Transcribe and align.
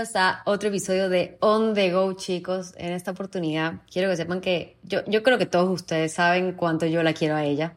Bienvenidos 0.00 0.16
a 0.16 0.42
otro 0.46 0.70
episodio 0.70 1.10
de 1.10 1.36
On 1.40 1.74
the 1.74 1.92
Go, 1.92 2.14
chicos. 2.14 2.72
En 2.78 2.92
esta 2.92 3.10
oportunidad 3.10 3.82
quiero 3.92 4.08
que 4.08 4.16
sepan 4.16 4.40
que 4.40 4.78
yo, 4.82 5.04
yo 5.04 5.22
creo 5.22 5.36
que 5.36 5.44
todos 5.44 5.68
ustedes 5.68 6.14
saben 6.14 6.52
cuánto 6.54 6.86
yo 6.86 7.02
la 7.02 7.12
quiero 7.12 7.36
a 7.36 7.44
ella, 7.44 7.74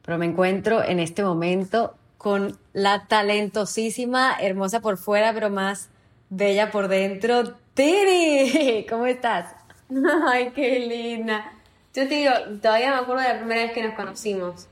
pero 0.00 0.16
me 0.16 0.24
encuentro 0.24 0.82
en 0.82 1.00
este 1.00 1.22
momento 1.22 1.94
con 2.16 2.56
la 2.72 3.06
talentosísima, 3.06 4.38
hermosa 4.40 4.80
por 4.80 4.96
fuera, 4.96 5.34
pero 5.34 5.50
más 5.50 5.90
bella 6.30 6.70
por 6.70 6.88
dentro, 6.88 7.56
Tiri. 7.74 8.86
¿Cómo 8.88 9.04
estás? 9.04 9.54
Ay, 10.28 10.52
qué 10.54 10.80
linda. 10.80 11.52
Yo 11.92 12.08
te 12.08 12.14
digo, 12.14 12.32
todavía 12.62 12.88
me 12.88 13.00
acuerdo 13.00 13.20
de 13.20 13.28
la 13.34 13.38
primera 13.38 13.60
vez 13.64 13.72
que 13.72 13.82
nos 13.82 13.94
conocimos. 13.94 14.66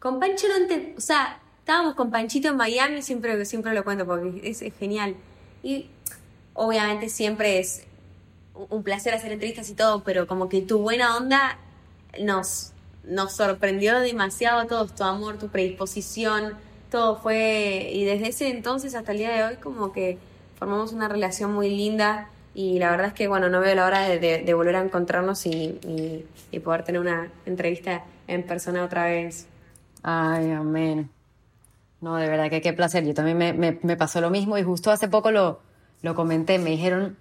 Con 0.00 0.18
Pancho 0.18 0.48
no 0.48 0.66
te... 0.66 0.94
O 0.98 1.00
sea, 1.00 1.38
estábamos 1.60 1.94
con 1.94 2.10
Panchito 2.10 2.48
en 2.48 2.56
Miami, 2.56 3.02
siempre, 3.02 3.44
siempre 3.44 3.72
lo 3.72 3.84
cuento 3.84 4.04
porque 4.04 4.40
es, 4.42 4.62
es 4.62 4.74
genial. 4.76 5.14
Y 5.62 5.90
obviamente 6.60 7.08
siempre 7.08 7.58
es 7.58 7.86
un 8.52 8.82
placer 8.82 9.14
hacer 9.14 9.32
entrevistas 9.32 9.70
y 9.70 9.74
todo, 9.74 10.04
pero 10.04 10.26
como 10.26 10.50
que 10.50 10.60
tu 10.60 10.78
buena 10.78 11.16
onda 11.16 11.56
nos, 12.20 12.72
nos 13.02 13.32
sorprendió 13.32 13.98
demasiado 14.00 14.60
a 14.60 14.66
todos, 14.66 14.94
tu 14.94 15.02
amor, 15.02 15.38
tu 15.38 15.48
predisposición, 15.48 16.52
todo 16.90 17.16
fue, 17.16 17.88
y 17.90 18.04
desde 18.04 18.28
ese 18.28 18.50
entonces 18.50 18.94
hasta 18.94 19.12
el 19.12 19.18
día 19.18 19.30
de 19.30 19.44
hoy 19.44 19.56
como 19.56 19.92
que 19.92 20.18
formamos 20.58 20.92
una 20.92 21.08
relación 21.08 21.54
muy 21.54 21.70
linda 21.70 22.28
y 22.52 22.78
la 22.78 22.90
verdad 22.90 23.06
es 23.06 23.14
que 23.14 23.26
bueno, 23.26 23.48
no 23.48 23.60
veo 23.60 23.74
la 23.74 23.86
hora 23.86 24.00
de, 24.02 24.54
volver 24.54 24.76
a 24.76 24.82
encontrarnos 24.82 25.46
y, 25.46 25.78
y, 26.52 26.58
poder 26.58 26.84
tener 26.84 27.00
una 27.00 27.30
entrevista 27.46 28.04
en 28.26 28.42
persona 28.42 28.84
otra 28.84 29.06
vez. 29.06 29.46
Ay, 30.02 30.50
amén. 30.50 31.08
No, 32.02 32.16
de 32.16 32.28
verdad 32.28 32.50
que 32.50 32.60
qué 32.60 32.74
placer. 32.74 33.04
Yo 33.06 33.14
también 33.14 33.38
me, 33.38 33.52
me, 33.54 33.78
me 33.82 33.96
pasó 33.96 34.20
lo 34.20 34.28
mismo 34.30 34.58
y 34.58 34.62
justo 34.62 34.90
hace 34.90 35.08
poco 35.08 35.30
lo, 35.30 35.60
lo 36.02 36.14
comenté. 36.14 36.58
Me 36.58 36.70
dijeron, 36.70 37.16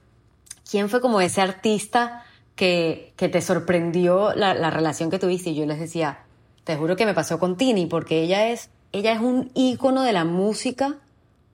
¿quién 0.69 0.89
fue 0.89 1.01
como 1.01 1.21
ese 1.21 1.41
artista 1.41 2.23
que, 2.55 3.13
que 3.15 3.29
te 3.29 3.41
sorprendió 3.41 4.33
la, 4.33 4.53
la, 4.53 4.69
relación 4.69 5.09
que 5.09 5.19
tuviste? 5.19 5.51
Y 5.51 5.55
yo 5.55 5.65
les 5.65 5.79
decía, 5.79 6.19
te 6.63 6.75
juro 6.75 6.95
que 6.95 7.05
me 7.05 7.13
pasó 7.13 7.39
con 7.39 7.57
Tini, 7.57 7.85
porque 7.85 8.21
ella 8.21 8.47
es, 8.49 8.69
ella 8.91 9.13
es 9.13 9.19
un 9.19 9.51
ícono 9.53 10.03
de 10.03 10.13
la 10.13 10.25
música. 10.25 10.97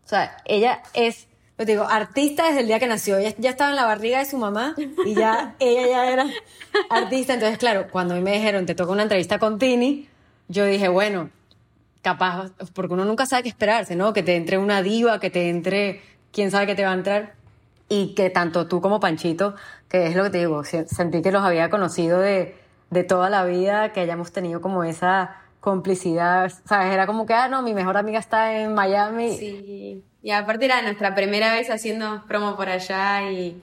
O 0.06 0.08
sea, 0.08 0.38
ella 0.46 0.84
es, 0.94 1.28
yo 1.58 1.66
digo, 1.66 1.84
artista 1.84 2.48
desde 2.48 2.62
el 2.62 2.68
día 2.68 2.80
que 2.80 2.88
nació. 2.88 3.18
Ella 3.18 3.34
ya 3.38 3.50
estaba 3.50 3.70
en 3.72 3.76
la 3.76 3.86
barriga 3.86 4.20
de 4.20 4.26
su 4.26 4.38
mamá 4.38 4.76
y 5.06 5.14
ya, 5.16 5.56
ella 5.60 5.88
ya 5.88 6.12
era 6.12 6.26
artista. 6.90 7.34
Entonces, 7.34 7.58
claro, 7.58 7.88
cuando 7.92 8.14
a 8.14 8.18
mí 8.18 8.24
me 8.24 8.34
dijeron, 8.34 8.66
te 8.66 8.76
toca 8.76 8.92
una 8.92 9.04
entrevista 9.04 9.40
con 9.40 9.58
Tini, 9.58 10.08
yo 10.48 10.66
dije, 10.66 10.88
bueno, 10.90 11.30
capaz, 12.06 12.52
porque 12.74 12.94
uno 12.94 13.04
nunca 13.04 13.26
sabe 13.26 13.44
qué 13.44 13.50
esperarse, 13.50 13.96
¿no? 13.96 14.14
Que 14.14 14.22
te 14.22 14.36
entre 14.36 14.60
una 14.60 14.84
diva, 14.84 15.20
que 15.20 15.32
te 15.32 15.50
entre, 15.50 16.04
quién 16.36 16.52
sabe 16.52 16.68
qué 16.68 16.76
te 16.76 16.84
va 16.84 16.92
a 16.92 16.96
entrar. 16.96 17.34
Y 17.88 18.14
que 18.16 18.30
tanto 18.30 18.68
tú 18.68 18.82
como 18.82 19.00
Panchito, 19.00 19.56
que 19.90 20.08
es 20.08 20.16
lo 20.16 20.24
que 20.24 20.30
te 20.32 20.38
digo, 20.40 20.64
sentí 20.64 21.22
que 21.22 21.32
los 21.32 21.44
había 21.44 21.70
conocido 21.70 22.20
de, 22.20 22.56
de 22.90 23.04
toda 23.04 23.30
la 23.30 23.46
vida, 23.46 23.94
que 23.94 24.02
hayamos 24.02 24.32
tenido 24.32 24.60
como 24.60 24.84
esa 24.84 25.38
complicidad, 25.62 26.52
¿sabes? 26.66 26.94
Era 26.94 27.08
como 27.08 27.26
que, 27.26 27.34
ah, 27.34 27.48
no, 27.48 27.62
mi 27.62 27.74
mejor 27.74 27.96
amiga 27.98 28.20
está 28.20 28.60
en 28.60 28.74
Miami. 28.74 29.38
Sí, 29.38 30.04
y 30.22 30.32
aparte 30.32 30.66
era 30.66 30.82
nuestra 30.82 31.16
primera 31.16 31.54
vez 31.54 31.70
haciendo 31.70 32.24
promo 32.28 32.56
por 32.56 32.70
allá 32.70 33.32
y 33.32 33.62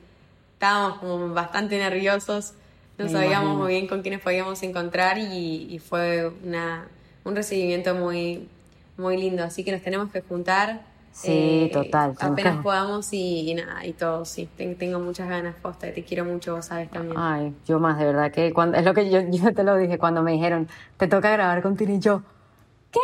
estábamos 0.54 0.98
como 0.98 1.34
bastante 1.34 1.76
nerviosos, 1.78 2.54
no 2.98 3.08
sabíamos 3.08 3.56
muy 3.56 3.72
bien 3.72 3.88
con 3.88 4.02
quiénes 4.02 4.20
podíamos 4.20 4.62
encontrar 4.62 5.18
y, 5.18 5.66
y 5.68 5.78
fue 5.80 6.30
una 6.44 6.86
un 7.24 7.36
recibimiento 7.36 7.94
muy, 7.94 8.48
muy 8.96 9.16
lindo. 9.16 9.44
Así 9.44 9.64
que 9.64 9.72
nos 9.72 9.82
tenemos 9.82 10.10
que 10.10 10.20
juntar. 10.22 10.82
Sí, 11.12 11.30
eh, 11.30 11.70
total. 11.72 12.14
Apenas 12.18 12.62
podamos 12.62 13.12
y, 13.12 13.54
nada, 13.54 13.84
y 13.84 13.92
todo, 13.92 14.24
sí. 14.24 14.48
Tengo 14.56 14.98
muchas 14.98 15.28
ganas, 15.28 15.54
Posta, 15.56 15.92
te 15.92 16.04
quiero 16.04 16.24
mucho, 16.24 16.56
vos 16.56 16.66
sabes 16.66 16.90
también. 16.90 17.16
Ay, 17.18 17.54
yo 17.66 17.78
más, 17.78 17.98
de 17.98 18.06
verdad, 18.06 18.32
que 18.32 18.52
cuando, 18.52 18.78
es 18.78 18.84
lo 18.84 18.94
que 18.94 19.10
yo, 19.10 19.20
yo 19.30 19.52
te 19.52 19.62
lo 19.62 19.76
dije 19.76 19.98
cuando 19.98 20.22
me 20.22 20.32
dijeron, 20.32 20.68
te 20.96 21.08
toca 21.08 21.30
grabar 21.30 21.62
con 21.62 21.76
Tini 21.76 22.00
yo, 22.00 22.22
¿qué? 22.90 23.00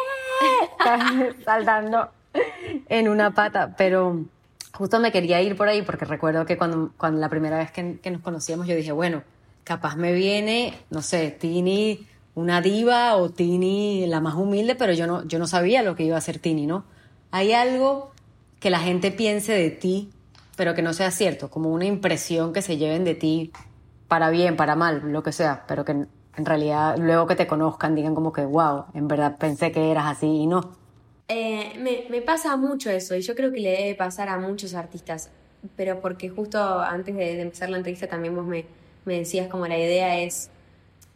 Saltando 1.44 2.08
en 2.88 3.08
una 3.08 3.32
pata, 3.32 3.74
pero 3.76 4.24
justo 4.72 5.00
me 5.00 5.12
quería 5.12 5.42
ir 5.42 5.56
por 5.56 5.68
ahí 5.68 5.82
porque 5.82 6.04
recuerdo 6.04 6.46
que 6.46 6.56
cuando, 6.56 6.92
cuando 6.96 7.20
la 7.20 7.28
primera 7.28 7.58
vez 7.58 7.70
que, 7.70 7.98
que 8.00 8.10
nos 8.10 8.22
conocíamos 8.22 8.66
yo 8.66 8.74
dije, 8.74 8.92
bueno, 8.92 9.22
capaz 9.64 9.96
me 9.96 10.12
viene, 10.12 10.74
no 10.90 11.02
sé, 11.02 11.30
Tini 11.30 12.06
una 12.38 12.60
diva 12.60 13.16
o 13.16 13.30
Tini 13.30 14.06
la 14.06 14.20
más 14.20 14.34
humilde, 14.34 14.76
pero 14.76 14.92
yo 14.92 15.08
no, 15.08 15.24
yo 15.26 15.40
no 15.40 15.48
sabía 15.48 15.82
lo 15.82 15.96
que 15.96 16.04
iba 16.04 16.16
a 16.16 16.20
ser 16.20 16.38
Tini, 16.38 16.66
¿no? 16.66 16.84
Hay 17.30 17.52
algo 17.52 18.10
que 18.60 18.70
la 18.70 18.80
gente 18.80 19.10
piense 19.10 19.52
de 19.52 19.70
ti, 19.70 20.10
pero 20.56 20.74
que 20.74 20.82
no 20.82 20.92
sea 20.92 21.10
cierto, 21.10 21.50
como 21.50 21.70
una 21.70 21.84
impresión 21.84 22.52
que 22.52 22.62
se 22.62 22.76
lleven 22.76 23.04
de 23.04 23.14
ti 23.14 23.52
para 24.08 24.30
bien, 24.30 24.56
para 24.56 24.74
mal, 24.74 25.12
lo 25.12 25.22
que 25.22 25.32
sea, 25.32 25.64
pero 25.68 25.84
que 25.84 25.92
en 25.92 26.44
realidad 26.44 26.96
luego 26.98 27.26
que 27.26 27.36
te 27.36 27.46
conozcan 27.46 27.94
digan 27.94 28.14
como 28.14 28.32
que, 28.32 28.44
wow, 28.44 28.86
en 28.94 29.08
verdad 29.08 29.36
pensé 29.38 29.70
que 29.70 29.90
eras 29.90 30.06
así 30.06 30.26
y 30.26 30.46
no. 30.46 30.76
Eh, 31.28 32.06
me, 32.10 32.22
pasa 32.22 32.56
mucho 32.56 32.88
eso 32.90 33.14
y 33.14 33.20
yo 33.20 33.34
creo 33.34 33.52
que 33.52 33.60
le 33.60 33.70
debe 33.70 33.94
pasar 33.94 34.30
a 34.30 34.38
muchos 34.38 34.74
artistas, 34.74 35.30
pero 35.76 36.00
porque 36.00 36.30
justo 36.30 36.80
antes 36.80 37.14
de, 37.14 37.42
empezar 37.42 37.68
la 37.68 37.76
entrevista 37.76 38.06
también 38.06 38.34
vos 38.34 38.46
me, 38.46 38.64
decías 39.04 39.48
como 39.48 39.66
la 39.66 39.78
idea 39.78 40.20
es 40.20 40.50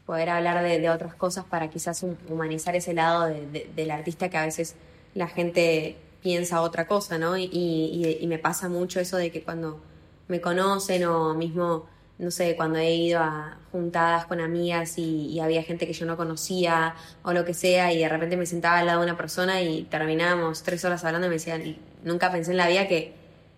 poder 0.04 0.28
hablar 0.28 0.62
de, 0.62 0.90
otras 0.90 1.14
cosas 1.14 1.44
para 1.44 1.70
quizás 1.70 2.04
humanizar 2.28 2.76
ese 2.76 2.92
lado 2.92 3.26
de, 3.26 3.46
de, 3.46 3.70
del 3.74 3.90
artista 3.90 4.28
que 4.28 4.36
a 4.36 4.44
veces 4.44 4.76
la 5.14 5.28
gente 5.28 5.96
piensa 6.22 6.62
otra 6.62 6.86
cosa, 6.86 7.18
¿no? 7.18 7.36
Y, 7.36 8.18
me 8.26 8.38
pasa 8.38 8.68
mucho 8.68 9.00
eso 9.00 9.16
de 9.16 9.30
que 9.30 9.42
cuando 9.42 9.80
me 10.28 10.40
conocen 10.40 11.04
o 11.04 11.34
mismo, 11.34 11.86
no 12.18 12.30
sé, 12.30 12.56
cuando 12.56 12.78
he 12.78 12.94
ido 12.94 13.20
a 13.20 13.58
juntadas 13.72 14.26
con 14.26 14.40
amigas 14.40 14.98
y, 14.98 15.26
y, 15.26 15.40
había 15.40 15.62
gente 15.62 15.86
que 15.86 15.92
yo 15.92 16.06
no 16.06 16.16
conocía 16.16 16.94
o 17.22 17.32
lo 17.32 17.44
que 17.44 17.54
sea 17.54 17.92
y 17.92 17.98
de 17.98 18.08
repente 18.08 18.36
me 18.36 18.46
sentaba 18.46 18.78
al 18.78 18.86
lado 18.86 19.00
de 19.00 19.06
una 19.06 19.16
persona 19.16 19.62
y 19.62 19.84
terminábamos 19.84 20.62
tres 20.62 20.84
horas 20.84 21.04
hablando 21.04 21.26
y 21.26 21.30
me 21.30 21.36
decían, 21.36 21.76
nunca 22.04 22.30
pensé 22.30 22.52
en 22.52 22.58
la 22.58 22.68
vida 22.68 22.88
que, 22.88 23.12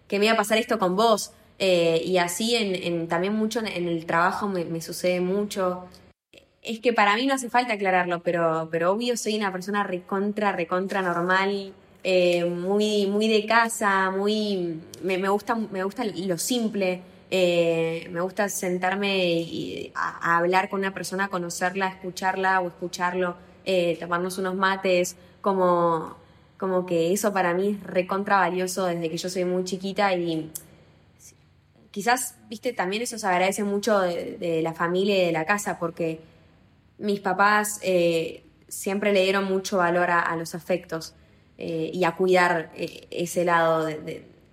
que 0.09 0.19
me 0.19 0.27
iba 0.27 0.35
a 0.35 0.37
pasar 0.37 0.59
esto 0.59 0.79
con 0.79 0.97
vos. 0.97 1.33
Eh, 1.59 2.03
y 2.05 2.19
así 2.19 2.57
en, 2.57 3.07
también 3.07 3.35
mucho 3.35 3.61
en, 3.61 3.69
el 3.69 4.07
trabajo 4.07 4.49
me, 4.49 4.65
me 4.65 4.81
sucede 4.81 5.21
mucho 5.21 5.89
es 6.65 6.81
que 6.81 6.93
para 6.93 7.15
mí 7.15 7.27
no 7.27 7.35
hace 7.35 7.51
falta 7.51 7.75
aclararlo, 7.75 8.23
pero, 8.23 8.69
pero 8.71 8.91
obvio 8.93 9.17
soy 9.17 9.37
una 9.37 9.53
persona 9.53 9.85
recontra, 9.85 10.53
recontra 10.53 11.03
normal, 11.03 11.75
eh, 12.07 12.45
muy, 12.45 13.07
muy 13.07 13.29
de 13.29 13.47
casa, 13.47 14.11
muy, 14.11 14.79
me, 15.03 15.17
me, 15.17 15.31
gusta, 15.31 15.55
me 15.55 15.83
gusta 15.85 16.05
lo 16.05 16.37
simple, 16.37 17.01
eh, 17.31 18.07
me 18.11 18.21
gusta 18.21 18.51
sentarme 18.51 19.17
y, 19.41 19.91
a, 19.95 20.37
hablar 20.37 20.69
con 20.69 20.81
una 20.81 20.93
persona, 20.93 21.29
conocerla, 21.29 21.89
escucharla 21.89 22.61
o 22.61 22.69
escucharlo, 22.69 23.37
eh, 23.65 23.97
tomarnos 23.99 24.37
unos 24.37 24.55
mates, 24.55 25.17
como, 25.41 26.15
como 26.59 26.85
que 26.85 27.11
eso 27.11 27.33
para 27.33 27.55
mí 27.55 27.71
es 27.71 27.83
recontra 27.83 28.37
valioso 28.37 28.85
desde 28.85 29.09
que 29.09 29.17
yo 29.17 29.31
soy 29.31 29.47
muy 29.47 29.65
chiquita 29.65 30.15
y 30.15 30.53
quizás, 31.91 32.37
viste, 32.51 32.75
también 32.75 33.01
eso 33.03 33.19
se 33.19 33.27
agradece 33.27 33.65
mucho 33.65 34.01
de, 34.01 34.61
la 34.63 34.75
familia 34.75 35.23
y 35.23 35.27
de 35.27 35.33
la 35.33 35.47
casa, 35.47 35.79
porque 35.79 36.21
mis 36.99 37.21
papás 37.21 37.81
siempre 38.69 39.15
le 39.15 39.23
dieron 39.23 39.47
mucho 39.47 39.79
valor 39.79 40.11
a 40.11 40.37
los 40.37 40.55
afectos 40.55 41.15
eh, 41.59 41.91
y 41.93 42.05
a 42.05 42.13
cuidar 42.13 42.71
eh, 42.77 43.07
ese 43.11 43.45
lado 43.45 43.89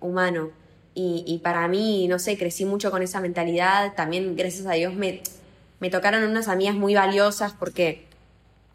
humano. 0.00 0.50
Y, 0.94 1.40
para 1.42 1.66
mí, 1.68 2.06
no 2.06 2.18
sé, 2.18 2.36
crecí 2.36 2.66
mucho 2.66 2.90
con 2.90 3.00
esa 3.02 3.20
mentalidad. 3.20 3.94
También, 3.94 4.36
gracias 4.36 4.66
a 4.66 4.72
Dios, 4.72 4.94
me, 4.94 5.22
me 5.80 5.88
tocaron 5.88 6.22
unas 6.24 6.48
amigas 6.48 6.74
muy 6.74 6.94
valiosas 6.94 7.54
porque 7.58 8.04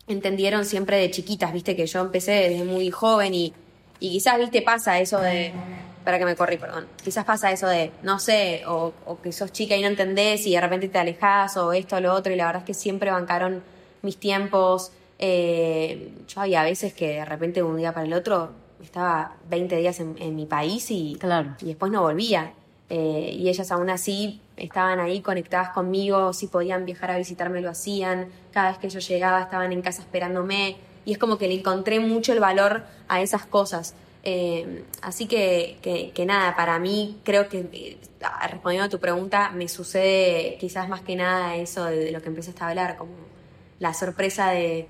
entendieron 0.08 0.66
siempre 0.66 0.98
de 0.98 1.12
chiquitas, 1.12 1.54
viste, 1.54 1.76
que 1.76 1.86
yo 1.86 2.00
empecé 2.02 2.32
desde 2.32 2.64
muy 2.64 2.90
joven 2.90 3.36
y, 3.36 3.54
y 4.00 4.12
quizás, 4.12 4.40
viste, 4.40 4.64
pasa 4.64 5.00
eso 5.00 5.20
de, 5.20 5.54
para 6.08 6.20
que 6.20 6.26
me 6.26 6.38
corrí, 6.38 6.58
perdón. 6.58 6.88
Quizás 7.04 7.26
pasa 7.26 7.52
eso 7.52 7.68
de, 7.68 7.92
no 8.02 8.18
sé, 8.18 8.64
o, 8.66 8.94
que 9.22 9.34
sos 9.34 9.52
chica 9.52 9.76
y 9.76 9.82
no 9.82 9.90
entendés 9.90 10.48
y 10.48 10.54
de 10.54 10.62
repente 10.62 10.88
te 10.88 11.00
alejás 11.00 11.58
o 11.58 11.74
esto 11.74 11.98
o 11.98 12.00
lo 12.00 12.14
otro 12.14 12.32
y 12.32 12.38
la 12.38 12.46
verdad 12.46 12.62
es 12.62 12.66
que 12.66 12.74
siempre 12.74 13.12
bancaron 13.12 13.62
mis 14.04 14.18
tiempos. 14.18 14.94
Eh, 15.20 16.12
yo 16.28 16.42
había 16.42 16.64
veces 16.64 16.94
que 16.94 17.08
de 17.16 17.26
repente 17.26 17.64
un 17.64 17.78
día 17.78 17.94
para 17.94 18.06
el 18.06 18.14
otro 18.14 18.52
estaba 18.84 19.36
20 19.50 19.76
días 19.78 20.00
en, 20.00 20.16
en 20.20 20.36
mi 20.36 20.46
país 20.46 20.92
y, 20.92 21.16
Claro. 21.20 21.56
y 21.62 21.66
después 21.66 21.92
no 21.92 22.02
volvía. 22.02 22.54
Eh, 22.90 23.36
y 23.38 23.50
ellas 23.50 23.72
aún 23.72 23.90
así 23.90 24.40
estaban 24.56 25.00
ahí 25.00 25.20
conectadas 25.22 25.70
conmigo, 25.70 26.32
si 26.34 26.48
podían 26.48 26.86
viajar 26.86 27.12
a 27.12 27.18
visitarme 27.18 27.62
lo 27.62 27.70
hacían, 27.70 28.30
cada 28.54 28.70
vez 28.70 28.78
que 28.78 28.90
yo 28.90 29.00
llegaba 29.00 29.42
estaban 29.42 29.74
en 29.74 29.82
casa 29.82 30.02
esperándome 30.02 30.78
y 31.04 31.12
es 31.12 31.18
como 31.18 31.38
que 31.38 31.48
le 31.48 31.56
encontré 31.56 32.00
mucho 32.00 32.32
el 32.32 32.40
valor 32.40 32.84
a 33.10 33.22
esas 33.22 33.46
cosas. 33.46 33.94
Eh, 34.24 34.84
así 35.02 35.28
que, 35.28 35.78
que, 35.82 36.12
que 36.12 36.26
nada, 36.26 36.56
para 36.56 36.80
mí 36.80 37.20
creo 37.24 37.50
que, 37.50 37.98
respondiendo 38.50 38.86
a 38.86 38.90
tu 38.90 39.00
pregunta, 39.00 39.52
me 39.52 39.68
sucede 39.68 40.58
quizás 40.60 40.88
más 40.90 41.02
que 41.02 41.16
nada 41.16 41.56
eso 41.56 41.86
de, 41.86 41.98
de 41.98 42.12
lo 42.12 42.22
que 42.22 42.28
empezaste 42.30 42.64
a 42.64 42.70
hablar, 42.70 42.98
como 42.98 43.12
la 43.80 43.94
sorpresa 43.94 44.50
de, 44.52 44.88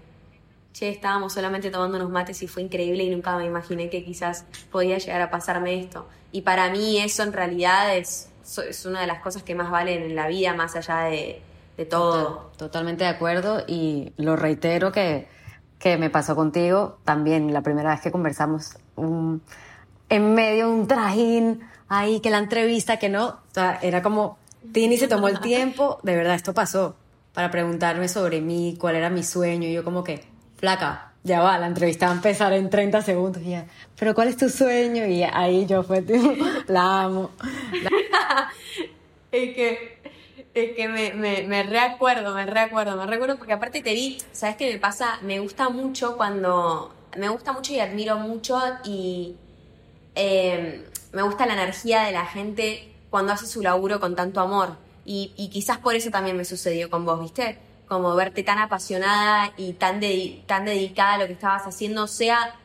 che, 0.78 0.90
estábamos 0.90 1.34
solamente 1.34 1.70
tomando 1.72 1.98
unos 1.98 2.10
mates 2.10 2.42
y 2.44 2.48
fue 2.48 2.62
increíble 2.62 3.04
y 3.04 3.10
nunca 3.10 3.36
me 3.38 3.46
imaginé 3.46 3.90
que 3.90 4.04
quizás 4.04 4.46
podía 4.72 4.98
llegar 4.98 5.22
a 5.22 5.30
pasarme 5.32 5.80
esto. 5.80 6.08
Y 6.32 6.42
para 6.42 6.70
mí 6.70 7.00
eso 7.00 7.24
en 7.24 7.34
realidad 7.34 7.96
es, 7.98 8.30
es 8.70 8.86
una 8.86 9.02
de 9.02 9.08
las 9.08 9.20
cosas 9.22 9.44
que 9.44 9.56
más 9.56 9.72
valen 9.72 10.04
en 10.04 10.16
la 10.16 10.28
vida, 10.28 10.54
más 10.54 10.76
allá 10.76 11.00
de, 11.06 11.42
de 11.78 11.86
todo. 11.86 12.24
Total- 12.24 12.58
Totalmente 12.58 13.04
de 13.06 13.10
acuerdo 13.10 13.64
y 13.68 14.12
lo 14.18 14.36
reitero 14.36 14.92
que, 14.92 15.28
que 15.80 15.98
me 15.98 16.10
pasó 16.10 16.36
contigo 16.36 16.98
también 17.06 17.54
la 17.54 17.62
primera 17.62 17.92
vez 17.92 18.02
que 18.02 18.12
conversamos 18.12 18.78
un- 18.96 19.42
en 20.10 20.34
medio 20.36 20.68
de 20.68 20.74
un 20.74 20.88
trajín 20.88 21.62
ahí 21.90 22.20
que 22.20 22.30
la 22.30 22.38
entrevista 22.40 22.98
que 22.98 23.10
no, 23.10 23.28
o 23.28 23.40
sea, 23.54 23.80
era 23.82 24.02
como 24.04 24.38
Tini 24.74 24.98
se 24.98 25.08
tomó 25.08 25.28
el 25.28 25.40
tiempo, 25.42 26.00
de 26.04 26.16
verdad 26.16 26.36
esto 26.36 26.54
pasó, 26.54 26.96
para 27.34 27.50
preguntarme 27.52 28.08
sobre 28.10 28.42
mí, 28.42 28.76
cuál 28.80 28.96
era 28.96 29.10
mi 29.10 29.24
sueño 29.24 29.68
y 29.68 29.74
yo 29.74 29.84
como 29.84 30.04
que, 30.04 30.26
flaca, 30.58 31.14
ya 31.24 31.42
va, 31.42 31.58
la 31.58 31.68
entrevista 31.68 32.08
va 32.08 32.14
a 32.14 32.16
empezar 32.16 32.54
en 32.54 32.70
30 32.70 33.02
segundos 33.02 33.42
y 33.44 33.50
ella, 33.50 33.66
pero 33.98 34.16
¿cuál 34.16 34.30
es 34.30 34.38
tu 34.38 34.50
sueño? 34.50 35.06
Y 35.06 35.24
ahí 35.24 35.66
yo 35.66 35.84
fue, 35.84 36.02
tipo, 36.02 36.36
la 36.68 37.04
amo. 37.04 37.32
Es 39.30 39.54
que, 39.56 40.00
es 40.54 40.76
que 40.76 40.88
me, 40.88 41.14
me, 41.14 41.44
me 41.44 41.64
reacuerdo, 41.64 42.34
me 42.34 42.46
reacuerdo, 42.46 42.96
me 42.96 43.06
recuerdo 43.06 43.38
porque 43.38 43.52
aparte 43.52 43.82
te 43.82 43.94
vi, 43.94 44.18
¿sabes 44.32 44.56
qué 44.56 44.72
me 44.72 44.80
pasa? 44.80 45.20
Me 45.22 45.40
gusta 45.42 45.68
mucho 45.68 46.16
cuando, 46.16 46.96
me 47.18 47.28
gusta 47.28 47.52
mucho 47.52 47.74
y 47.74 47.82
admiro 47.82 48.18
mucho 48.18 48.60
y 48.86 49.36
eh, 50.16 50.86
me 51.12 51.22
gusta 51.24 51.46
la 51.46 51.54
energía 51.54 52.04
de 52.04 52.14
la 52.14 52.26
gente 52.26 52.92
cuando 53.10 53.34
hace 53.34 53.46
su 53.48 53.62
laburo 53.62 54.00
con 54.00 54.16
tanto 54.16 54.40
amor. 54.40 54.78
Y, 55.06 55.34
y 55.36 55.50
quizás 55.50 55.78
por 55.78 55.94
eso 55.94 56.10
también 56.10 56.38
me 56.38 56.46
sucedió 56.46 56.90
con 56.90 57.06
vos, 57.06 57.20
¿viste? 57.22 57.60
Como 57.88 58.16
verte 58.16 58.44
tan 58.44 58.60
apasionada 58.60 59.54
y 59.58 59.74
tan, 59.74 60.02
dedi- 60.02 60.44
tan 60.46 60.66
dedicada 60.66 61.14
a 61.14 61.18
lo 61.20 61.28
que 61.28 61.34
estabas 61.34 61.64
haciendo, 61.66 62.08
sea 62.08 62.56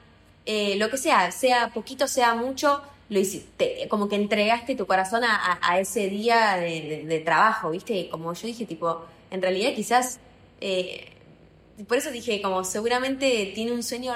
eh, 0.47 0.75
lo 0.77 0.91
que 0.91 0.97
sea, 0.97 1.31
sea 1.31 1.69
poquito, 1.73 2.09
sea 2.09 2.35
mucho, 2.35 2.83
lo 3.09 3.19
hiciste, 3.21 3.87
como 3.89 4.09
que 4.09 4.17
entregaste 4.17 4.75
tu 4.75 4.87
corazón 4.87 5.23
a, 5.25 5.79
ese 5.79 6.09
día 6.09 6.57
de, 6.57 6.81
de- 6.83 7.05
de 7.07 7.21
trabajo, 7.21 7.71
¿viste? 7.71 8.09
Como 8.11 8.33
yo 8.33 8.47
dije, 8.49 8.67
tipo, 8.67 9.05
en 9.31 9.41
realidad 9.43 9.73
quizás, 9.77 10.19
eh, 10.61 11.09
por 11.87 11.97
eso 11.99 12.11
dije, 12.11 12.43
como 12.43 12.65
seguramente 12.65 13.53
tiene 13.55 13.73
un 13.73 13.83
sueño 13.83 14.15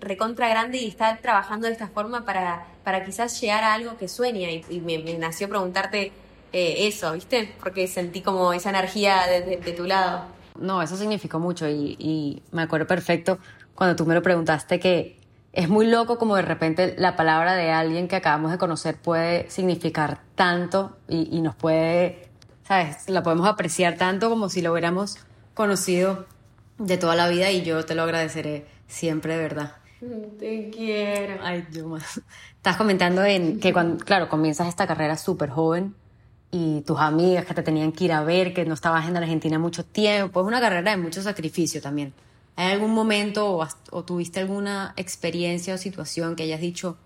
recontra 0.00 0.48
grande 0.48 0.78
y 0.78 0.88
está 0.88 1.16
trabajando 1.18 1.66
de 1.66 1.72
esta 1.72 1.88
forma 1.88 2.24
para, 2.24 2.66
para 2.84 3.04
quizás 3.04 3.40
llegar 3.40 3.62
a 3.64 3.74
algo 3.74 3.96
que 3.98 4.08
sueña. 4.08 4.50
Y, 4.50 4.64
y 4.70 4.80
me, 4.80 4.98
nació 5.14 5.48
preguntarte 5.48 6.12
eh, 6.52 6.74
eso, 6.88 7.12
¿viste? 7.12 7.52
Porque 7.60 7.86
sentí 7.88 8.20
como 8.22 8.52
esa 8.52 8.70
energía 8.70 9.26
de, 9.26 9.42
de- 9.42 9.56
de 9.58 9.72
tu 9.72 9.84
lado. 9.84 10.24
No, 10.58 10.82
eso 10.82 10.96
significó 10.96 11.38
mucho 11.38 11.68
y, 11.68 11.96
y 11.98 12.42
me 12.52 12.62
acuerdo 12.62 12.86
perfecto 12.86 13.38
cuando 13.74 13.94
tú 13.96 14.06
me 14.06 14.14
lo 14.14 14.22
preguntaste 14.22 14.80
que 14.80 15.18
es 15.52 15.68
muy 15.68 15.86
loco 15.86 16.18
como 16.18 16.36
de 16.36 16.42
repente 16.42 16.94
la 16.98 17.16
palabra 17.16 17.54
de 17.54 17.70
alguien 17.70 18.08
que 18.08 18.16
acabamos 18.16 18.50
de 18.50 18.58
conocer 18.58 18.96
puede 18.96 19.48
significar 19.50 20.20
tanto 20.34 20.96
y, 21.08 21.36
y 21.36 21.40
nos 21.40 21.54
puede, 21.54 22.28
¿sabes? 22.66 23.08
La 23.08 23.22
podemos 23.22 23.46
apreciar 23.46 23.96
tanto 23.96 24.30
como 24.30 24.48
si 24.48 24.62
lo 24.62 24.72
hubiéramos 24.72 25.18
conocido 25.54 26.26
de 26.78 26.96
toda 26.96 27.16
la 27.16 27.28
vida 27.28 27.50
y 27.50 27.62
yo 27.62 27.84
te 27.84 27.94
lo 27.94 28.02
agradeceré 28.02 28.66
siempre, 28.86 29.36
de 29.36 29.42
verdad. 29.42 29.72
Te 30.38 30.70
quiero. 30.70 31.42
Ay, 31.42 31.66
yo 31.72 31.88
más. 31.88 32.20
Estás 32.56 32.76
comentando 32.76 33.24
en 33.24 33.58
que 33.58 33.72
cuando, 33.72 34.04
claro, 34.04 34.28
comienzas 34.28 34.68
esta 34.68 34.86
carrera 34.86 35.16
súper 35.16 35.50
joven 35.50 35.94
y 36.50 36.80
tus 36.82 36.98
amigas 36.98 37.44
que 37.44 37.54
te 37.54 37.62
tenían 37.62 37.92
que 37.92 38.04
ir 38.04 38.12
a 38.12 38.22
ver, 38.22 38.54
que 38.54 38.64
no 38.64 38.74
estabas 38.74 39.06
en 39.08 39.16
Argentina 39.16 39.58
mucho 39.58 39.84
tiempo, 39.84 40.40
es 40.40 40.46
una 40.46 40.60
carrera 40.60 40.90
de 40.90 40.96
mucho 40.96 41.22
sacrificio 41.22 41.80
también. 41.82 42.14
¿Hay 42.56 42.72
algún 42.72 42.92
momento 42.92 43.56
o, 43.56 43.68
o 43.90 44.04
tuviste 44.04 44.40
alguna 44.40 44.94
experiencia 44.96 45.74
o 45.74 45.78
situación 45.78 46.34
que 46.34 46.44
hayas 46.44 46.60
dicho, 46.60 46.96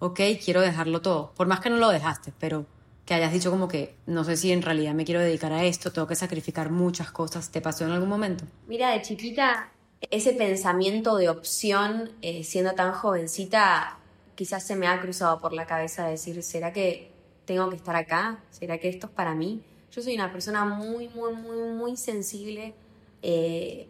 ok, 0.00 0.20
quiero 0.44 0.60
dejarlo 0.60 1.00
todo? 1.00 1.32
Por 1.36 1.46
más 1.46 1.60
que 1.60 1.70
no 1.70 1.76
lo 1.76 1.88
dejaste, 1.88 2.32
pero 2.38 2.66
que 3.08 3.14
hayas 3.14 3.32
dicho 3.32 3.50
como 3.50 3.68
que 3.68 3.94
no 4.06 4.22
sé 4.22 4.36
si 4.36 4.52
en 4.52 4.60
realidad 4.60 4.92
me 4.92 5.06
quiero 5.06 5.22
dedicar 5.22 5.50
a 5.52 5.64
esto, 5.64 5.90
tengo 5.90 6.06
que 6.06 6.14
sacrificar 6.14 6.70
muchas 6.70 7.10
cosas. 7.10 7.50
¿Te 7.50 7.62
pasó 7.62 7.86
en 7.86 7.92
algún 7.92 8.08
momento? 8.10 8.44
Mira, 8.66 8.90
de 8.90 9.00
chiquita, 9.00 9.70
ese 10.10 10.34
pensamiento 10.34 11.16
de 11.16 11.30
opción, 11.30 12.10
eh, 12.20 12.44
siendo 12.44 12.72
tan 12.72 12.92
jovencita, 12.92 13.96
quizás 14.34 14.66
se 14.66 14.76
me 14.76 14.88
ha 14.88 15.00
cruzado 15.00 15.40
por 15.40 15.54
la 15.54 15.66
cabeza 15.66 16.04
de 16.04 16.10
decir, 16.12 16.42
¿será 16.42 16.72
que 16.74 17.07
tengo 17.48 17.68
que 17.70 17.76
estar 17.76 17.96
acá? 17.96 18.38
¿Será 18.50 18.76
que 18.78 18.88
esto 18.90 19.06
es 19.06 19.12
para 19.12 19.34
mí? 19.34 19.62
Yo 19.90 20.02
soy 20.02 20.14
una 20.14 20.30
persona 20.30 20.66
muy, 20.66 21.08
muy, 21.08 21.32
muy, 21.34 21.58
muy 21.72 21.96
sensible, 21.96 22.74
eh, 23.22 23.88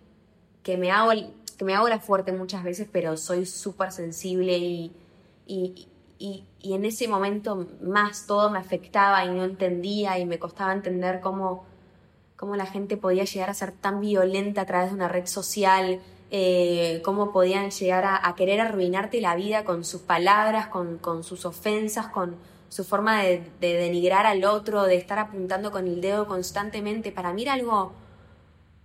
que, 0.63 0.77
me 0.77 0.93
hago, 0.93 1.11
que 1.59 1.65
me 1.65 1.75
hago 1.75 1.89
la 1.89 1.99
fuerte 1.99 2.31
muchas 2.33 2.63
veces, 2.63 2.89
pero 2.91 3.17
soy 3.17 3.45
súper 3.47 3.91
sensible 3.91 4.57
y, 4.57 4.93
y, 5.47 5.89
y- 6.21 6.45
y 6.61 6.73
en 6.75 6.85
ese 6.85 7.09
momento 7.09 7.67
más 7.83 8.27
todo 8.27 8.49
me 8.51 8.59
afectaba 8.59 9.25
y 9.25 9.29
no 9.29 9.45
entendía 9.45 10.19
y 10.19 10.25
me 10.25 10.39
costaba 10.39 10.73
entender 10.73 11.21
cómo 11.21 11.67
cómo 12.37 12.55
la 12.55 12.67
gente 12.67 12.97
podía 12.97 13.25
llegar 13.25 13.51
a 13.51 13.55
ser 13.55 13.73
tan 13.73 14.01
violenta 14.01 14.61
a 14.61 14.65
través 14.67 14.91
de 14.91 14.95
una 14.95 15.09
red 15.09 15.27
social, 15.27 15.99
eh, 16.31 17.03
cómo 17.05 17.33
podían 17.33 17.73
llegar 17.73 18.05
a, 18.05 18.29
a 18.29 18.37
querer 18.37 18.61
arruinarte 18.61 19.21
la 19.21 19.35
vida 19.35 19.65
con 19.65 19.85
sus 19.85 20.03
palabras, 20.03 20.69
con, 20.69 20.99
con 20.99 21.25
sus 21.25 21.45
ofensas, 21.45 22.07
con 22.07 22.37
su 22.69 22.85
forma 22.85 23.23
de, 23.23 23.43
de 23.61 23.75
denigrar 23.75 24.27
al 24.27 24.45
otro, 24.45 24.85
de 24.85 24.97
estar 24.97 25.19
apuntando 25.19 25.71
con 25.71 25.87
el 25.87 26.01
dedo 26.01 26.27
constantemente. 26.27 27.13
Para 27.13 27.33
mí 27.33 27.43
era 27.43 27.55
algo 27.55 27.93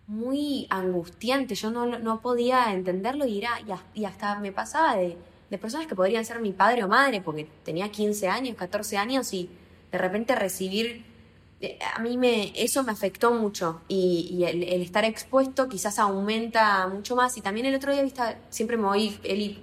muy 0.07 0.67
angustiante, 0.69 1.55
yo 1.55 1.71
no, 1.71 1.85
no 1.85 2.21
podía 2.21 2.73
entenderlo 2.73 3.25
y, 3.25 3.37
era, 3.39 3.59
y, 3.65 3.71
has- 3.71 3.83
y 3.93 4.05
hasta 4.05 4.37
me 4.39 4.51
pasaba 4.51 4.95
de, 4.97 5.17
de 5.49 5.57
personas 5.57 5.87
que 5.87 5.95
podrían 5.95 6.25
ser 6.25 6.39
mi 6.41 6.51
padre 6.51 6.83
o 6.83 6.87
madre, 6.89 7.21
porque 7.21 7.47
tenía 7.63 7.89
15 7.89 8.27
años, 8.27 8.55
14 8.57 8.97
años 8.97 9.33
y 9.33 9.49
de 9.91 9.97
repente 9.97 10.35
recibir 10.35 11.05
eh, 11.61 11.79
a 11.95 11.99
mí 11.99 12.17
me, 12.17 12.51
eso 12.61 12.83
me 12.83 12.91
afectó 12.91 13.31
mucho 13.33 13.81
y, 13.87 14.43
el, 14.45 14.63
estar 14.81 15.05
expuesto 15.05 15.69
quizás 15.69 15.97
aumenta 15.97 16.87
mucho 16.89 17.15
más. 17.15 17.37
Y 17.37 17.41
también 17.41 17.65
el 17.65 17.75
otro 17.75 17.93
día, 17.93 18.01
viste, 18.03 18.21
siempre 18.49 18.75
me 18.75 18.83
voy, 18.83 19.17
Eli, 19.23 19.61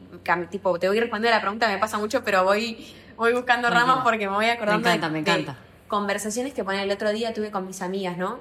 tipo, 0.50 0.78
te 0.78 0.88
voy 0.88 0.96
a 0.96 1.00
responder 1.02 1.30
a 1.32 1.36
la 1.36 1.42
pregunta, 1.42 1.68
me 1.68 1.76
pasa 1.78 1.98
mucho, 1.98 2.24
pero 2.24 2.44
voy, 2.44 2.78
voy 3.24 3.34
buscando 3.34 3.68
Tranquila. 3.68 3.92
ramas 3.92 4.04
porque 4.04 4.28
me 4.28 4.34
voy 4.34 4.46
acordando 4.46 4.88
Me 4.88 4.94
encanta, 4.94 5.06
de, 5.08 5.12
me 5.12 5.22
de 5.22 5.30
encanta. 5.30 5.58
conversaciones 5.88 6.52
que 6.54 6.64
poner 6.64 6.82
el 6.84 6.90
otro 6.90 7.10
día 7.12 7.32
tuve 7.34 7.50
con 7.50 7.66
mis 7.66 7.82
amigas, 7.82 8.16
¿no? 8.16 8.38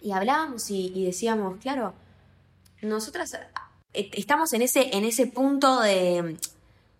Y 0.00 0.12
hablábamos 0.12 0.70
y, 0.70 0.92
y 0.94 1.04
decíamos, 1.06 1.58
claro, 1.60 1.94
nosotras 2.82 3.34
eh, 3.94 4.10
estamos 4.12 4.52
en 4.52 4.62
ese, 4.62 4.96
en 4.96 5.04
ese 5.04 5.26
punto 5.26 5.80
de, 5.80 6.36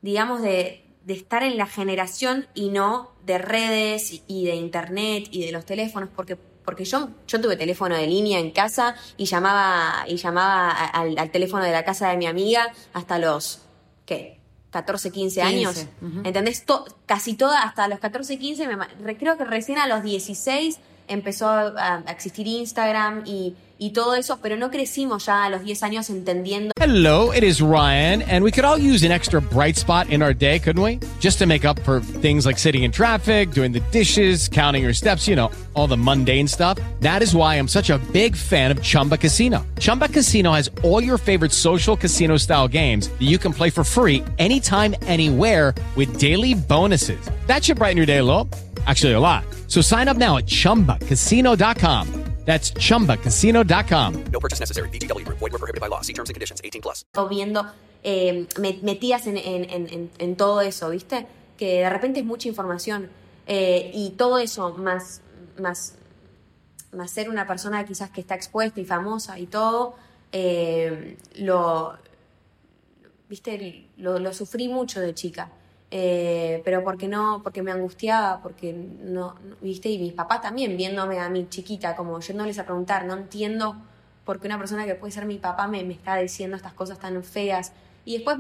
digamos, 0.01 0.41
de, 0.41 0.85
de 1.05 1.15
estar 1.15 1.43
en 1.43 1.59
la 1.59 1.67
generación 1.67 2.47
y 2.55 2.71
no 2.71 3.11
de 3.27 3.39
redes 3.39 4.23
y 4.27 4.47
de 4.47 4.55
internet 4.55 5.27
y 5.31 5.45
de 5.45 5.53
los 5.53 5.67
teléfonos, 5.67 6.09
porque, 6.15 6.37
porque 6.37 6.85
yo, 6.85 7.09
yo 7.27 7.41
tuve 7.41 7.57
teléfono 7.57 7.95
de 7.97 8.07
línea 8.07 8.39
en 8.39 8.51
casa 8.53 8.95
y 9.19 9.27
llamaba, 9.27 10.05
y 10.09 10.17
llamaba 10.17 10.71
al 10.71 11.31
teléfono 11.31 11.65
de 11.65 11.73
la 11.73 11.85
casa 11.85 12.09
de 12.09 12.17
mi 12.17 12.27
amiga 12.27 12.73
hasta 12.95 13.19
los, 13.19 13.63
¿qué? 14.07 14.41
14, 14.75 15.11
15 15.13 15.41
años. 15.43 15.75
15, 15.75 15.89
ujú. 16.03 16.21
¿Entendés? 16.29 16.65
To- 16.67 16.85
casi 17.07 17.35
toda, 17.35 17.63
hasta 17.63 17.87
los 17.89 18.01
14, 18.01 18.39
15, 18.39 18.67
me, 18.69 19.17
creo 19.17 19.39
que 19.39 19.45
recién 19.45 19.79
a 19.79 19.87
los 19.87 20.03
16 20.03 20.79
empezó 21.07 21.49
a, 21.49 22.03
a 22.07 22.11
existir 22.11 22.47
Instagram 22.47 23.23
y, 23.25 23.55
y 23.79 23.91
todo 23.91 24.15
eso, 24.15 24.39
pero 24.41 24.57
no 24.57 24.71
crecimos 24.71 25.27
ya 25.27 25.45
a 25.45 25.51
los 25.51 25.65
10 25.65 25.83
años 25.83 26.11
entendiendo. 26.11 26.73
Hello, 26.81 27.33
it 27.33 27.43
is 27.43 27.61
Ryan, 27.61 28.23
and 28.23 28.45
we 28.45 28.51
could 28.51 28.65
all 28.65 28.79
use 28.79 29.05
an 29.05 29.13
extra 29.13 29.41
bright 29.41 29.77
spot 29.77 30.09
in 30.11 30.23
our 30.23 30.35
day, 30.35 30.59
couldn't 30.59 30.83
we? 30.83 31.01
Just 31.21 31.39
to 31.39 31.47
make 31.47 31.65
up 31.65 31.79
for 31.81 32.01
things 32.01 32.45
like 32.45 32.59
sitting 32.59 32.83
in 32.83 32.91
traffic, 32.93 33.53
doing 33.53 33.73
the 33.73 33.81
dishes, 33.91 34.49
counting 34.49 34.83
your 34.83 34.93
steps, 34.93 35.29
you 35.29 35.37
know, 35.37 35.51
all 35.75 35.87
the 35.87 35.97
mundane 35.97 36.49
stuff. 36.49 36.79
That 37.01 37.23
is 37.23 37.35
why 37.35 37.55
I'm 37.55 37.69
such 37.69 37.91
a 37.91 37.99
big 38.13 38.37
fan 38.37 38.71
of 38.71 38.83
Chumba 38.83 39.17
Casino. 39.17 39.65
Chumba 39.79 40.09
Casino 40.09 40.53
has 40.53 40.71
all 40.83 41.03
your 41.03 41.19
favorite 41.19 41.53
social 41.53 41.97
casino 41.97 42.37
style 42.37 42.69
games 42.69 43.09
that 43.09 43.23
you 43.23 43.39
can 43.39 43.53
play 43.53 43.71
for 43.71 43.85
free 43.85 44.25
anytime, 44.39 44.95
anywhere 45.03 45.75
with 45.95 46.19
daily 46.19 46.55
bonuses. 46.55 47.31
That 47.47 47.65
should 47.65 47.79
brighten 47.79 47.97
your 47.97 48.07
day 48.07 48.19
a 48.19 48.25
little. 48.25 48.49
Actually, 48.87 49.13
a 49.13 49.21
lot. 49.21 49.45
So 49.69 49.81
sign 49.81 50.09
up 50.09 50.17
now 50.17 50.37
at 50.37 50.47
chumbacasino.com. 50.47 52.34
That's 52.45 52.73
chumbacasino.com. 52.75 54.25
No 54.31 54.39
purchase 54.41 54.61
necessary. 54.61 54.89
VGW 54.91 55.25
Group. 55.25 55.39
Void 55.39 55.53
were 55.53 55.59
prohibited 55.59 55.81
by 55.81 55.89
law. 55.89 56.03
See 56.03 56.13
terms 56.13 56.29
and 56.31 56.35
conditions. 56.35 56.61
18 56.63 56.81
plus. 56.83 57.05
viendo, 57.31 57.65
eh, 58.03 58.47
me- 58.61 58.79
metidas 58.83 59.27
en, 59.27 59.39
en- 59.39 59.65
en- 59.71 59.89
en- 59.93 60.11
en 60.19 60.37
todo 60.37 60.61
eso, 60.61 60.91
¿viste? 60.91 61.27
Que 61.57 61.81
de 61.81 61.91
repente 61.91 62.21
es 62.21 62.27
mucha 62.27 62.49
información. 62.49 63.09
Eh, 63.47 63.91
y 63.95 64.11
todo 64.11 64.39
eso, 64.39 64.75
más, 64.77 65.23
más, 65.59 65.95
más 66.93 67.11
ser 67.11 67.29
una 67.31 67.47
persona 67.47 67.85
quizás 67.87 68.11
que 68.11 68.21
está 68.21 68.35
expuesta 68.35 68.81
y 68.81 68.85
famosa 68.85 69.39
y 69.39 69.47
todo, 69.47 69.95
eh, 70.33 71.17
lo, 71.37 71.97
¿viste? 73.29 73.87
Lo, 73.97 74.19
lo 74.19 74.33
sufrí 74.35 74.69
mucho 74.69 75.01
de 75.01 75.15
chica. 75.15 75.51
Eh, 75.97 76.61
pero 76.65 76.83
porque 76.83 77.07
no, 77.07 77.41
porque 77.45 77.63
me 77.63 77.71
angustiaba, 77.71 78.43
porque 78.43 78.73
no, 78.73 79.37
viste, 79.61 79.89
y 79.91 79.99
mis 80.01 80.13
papás 80.13 80.41
también 80.41 80.77
viéndome 80.77 81.21
a 81.21 81.29
mi 81.29 81.49
chiquita, 81.49 81.95
como 81.95 82.19
yéndoles 82.19 82.59
a 82.59 82.65
preguntar, 82.65 83.05
no 83.05 83.15
entiendo 83.15 83.77
por 84.25 84.41
qué 84.41 84.49
una 84.49 84.59
persona 84.59 84.87
que 84.87 84.97
puede 84.97 85.13
ser 85.13 85.25
mi 85.25 85.39
papá 85.39 85.69
me, 85.69 85.85
me 85.85 85.95
está 85.95 86.17
diciendo 86.17 86.57
estas 86.57 86.73
cosas 86.73 86.99
tan 86.99 87.23
feas. 87.23 87.71
Y 88.05 88.15
después 88.15 88.39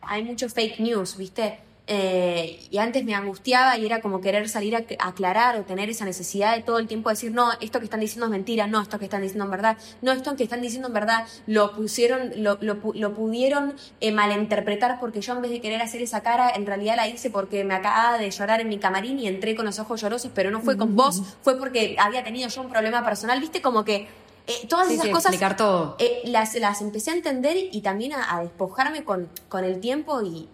hay 0.00 0.24
mucho 0.24 0.48
fake 0.48 0.80
news, 0.80 1.18
viste, 1.18 1.58
Eh, 1.92 2.60
y 2.70 2.78
antes 2.78 3.04
me 3.04 3.16
angustiaba 3.16 3.76
y 3.76 3.84
era 3.84 4.00
como 4.00 4.20
querer 4.20 4.48
salir 4.48 4.76
a 4.76 4.84
aclarar 5.00 5.56
o 5.58 5.62
tener 5.64 5.90
esa 5.90 6.04
necesidad 6.04 6.54
de 6.54 6.62
todo 6.62 6.78
el 6.78 6.86
tiempo 6.86 7.10
decir, 7.10 7.32
no, 7.32 7.50
esto 7.60 7.80
que 7.80 7.86
están 7.86 7.98
diciendo 7.98 8.26
es 8.26 8.30
mentira, 8.30 8.68
no, 8.68 8.80
esto 8.80 9.00
que 9.00 9.06
están 9.06 9.22
diciendo 9.22 9.46
en 9.46 9.50
verdad, 9.50 9.76
no, 10.00 10.12
esto 10.12 10.36
que 10.36 10.44
están 10.44 10.60
diciendo 10.62 10.86
en 10.86 10.94
verdad 10.94 11.26
lo 11.48 11.72
pusieron, 11.72 12.30
lo, 12.36 12.58
lo, 12.60 12.76
lo 12.94 13.14
pudieron 13.14 13.74
eh, 14.00 14.12
malinterpretar 14.12 15.00
porque 15.00 15.20
yo 15.20 15.32
en 15.32 15.42
vez 15.42 15.50
de 15.50 15.60
querer 15.60 15.82
hacer 15.82 16.00
esa 16.00 16.20
cara, 16.22 16.50
en 16.54 16.64
realidad 16.64 16.94
la 16.94 17.08
hice 17.08 17.28
porque 17.28 17.64
me 17.64 17.74
acababa 17.74 18.18
de 18.18 18.30
llorar 18.30 18.60
en 18.60 18.68
mi 18.68 18.78
camarín 18.78 19.18
y 19.18 19.26
entré 19.26 19.56
con 19.56 19.64
los 19.66 19.80
ojos 19.80 20.00
llorosos, 20.00 20.30
pero 20.32 20.52
no 20.52 20.60
fue 20.60 20.76
con 20.76 20.94
vos, 20.94 21.20
fue 21.42 21.58
porque 21.58 21.96
había 21.98 22.22
tenido 22.22 22.48
yo 22.48 22.62
un 22.62 22.70
problema 22.70 23.04
personal, 23.04 23.40
viste, 23.40 23.60
como 23.60 23.84
que 23.84 24.06
eh, 24.46 24.66
todas 24.68 24.86
Sí, 24.86 24.94
esas 24.94 25.06
sí, 25.06 25.10
cosas 25.12 25.32
explicar 25.32 25.56
todo. 25.56 25.96
eh, 25.98 26.20
las, 26.26 26.54
las 26.54 26.80
empecé 26.82 27.10
a 27.10 27.14
entender 27.14 27.56
y 27.72 27.80
también 27.80 28.12
a, 28.12 28.36
a 28.36 28.42
despojarme 28.42 29.02
con, 29.02 29.28
con 29.48 29.64
el 29.64 29.80
tiempo 29.80 30.22
y, 30.22 30.48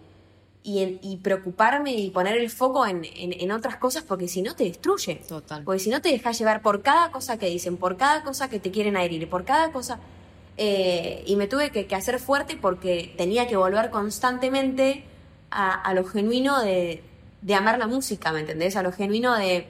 y, 0.71 0.83
en- 0.83 0.99
y 1.01 1.17
preocuparme 1.17 1.93
y 1.93 2.09
poner 2.09 2.35
el 2.37 2.49
foco 2.49 2.85
en, 2.85 3.05
en- 3.05 3.33
en 3.43 3.51
otras 3.51 3.77
cosas 3.77 4.03
porque 4.03 4.27
si 4.27 4.41
no 4.41 4.53
te 4.55 4.65
destruye. 4.65 5.15
Total. 5.27 5.63
Porque 5.63 5.79
si 5.79 5.89
no 5.89 6.01
te 6.01 6.09
dejas 6.09 6.37
llevar 6.37 6.61
por 6.61 6.81
cada 6.81 7.09
cosa 7.11 7.37
que 7.39 7.47
dicen, 7.47 7.77
por 7.77 7.95
cada 7.97 8.23
cosa 8.23 8.49
que 8.49 8.59
te 8.59 8.69
quieren 8.71 8.95
herir, 8.97 9.29
por 9.29 9.43
cada 9.45 9.71
cosa... 9.71 9.99
eh, 10.57 11.23
y 11.25 11.35
me 11.35 11.47
tuve 11.47 11.69
que, 11.71 11.85
que 11.87 11.95
hacer 11.95 12.19
fuerte 12.19 12.57
porque 12.57 13.13
tenía 13.17 13.47
que 13.47 13.55
volver 13.55 13.89
constantemente 13.91 15.03
a, 15.51 15.73
a 15.81 15.93
lo 15.93 16.03
genuino 16.03 16.61
de, 16.61 17.01
de 17.41 17.53
amar 17.55 17.77
la 17.79 17.87
música, 17.87 18.33
¿me 18.33 18.41
entendés? 18.41 18.75
A 18.75 18.83
lo 18.83 18.91
genuino 18.91 19.35
de, 19.37 19.67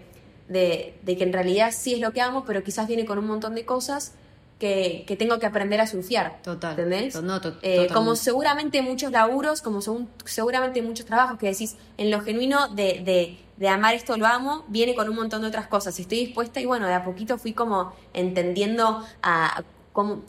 de, 0.47 0.95
de 1.03 1.17
que 1.17 1.23
en 1.25 1.33
realidad 1.33 1.71
sí 1.77 1.93
es 1.93 1.99
lo 1.99 2.11
que 2.13 2.21
amo, 2.21 2.43
pero 2.45 2.63
quizás 2.63 2.87
viene 2.87 3.05
con 3.05 3.19
un 3.19 3.27
montón 3.27 3.53
de 3.53 3.65
cosas 3.65 4.13
que, 4.59 5.03
que 5.07 5.15
tengo 5.15 5.37
que 5.39 5.45
aprender 5.45 5.79
a 5.81 5.87
surfear. 5.87 6.41
Total. 6.41 6.71
¿Entendés? 6.71 7.13
To- 7.13 7.21
no, 7.21 7.39
to- 7.41 7.57
Eh, 7.61 7.87
como 7.93 8.15
seguramente 8.15 8.81
muchos 8.81 9.11
laburos, 9.11 9.61
como 9.61 9.79
seguramente 10.25 10.81
muchos 10.81 11.05
trabajos 11.05 11.37
que 11.37 11.47
decís, 11.47 11.75
en 11.97 12.09
lo 12.09 12.21
genuino 12.21 12.67
de, 12.69 13.01
de, 13.05 13.37
de 13.57 13.67
amar 13.69 13.93
esto 13.93 14.17
lo 14.17 14.25
amo, 14.25 14.65
viene 14.67 14.95
con 14.95 15.07
un 15.09 15.15
montón 15.15 15.41
de 15.41 15.47
otras 15.49 15.67
cosas. 15.67 15.99
Estoy 15.99 16.19
dispuesta 16.25 16.59
y 16.59 16.65
bueno, 16.65 16.87
de 16.87 16.93
a 16.95 17.03
poquito 17.03 17.37
fui 17.37 17.53
como 17.53 17.93
entendiendo 18.13 19.03
a 19.21 19.63
cómo, 19.93 20.23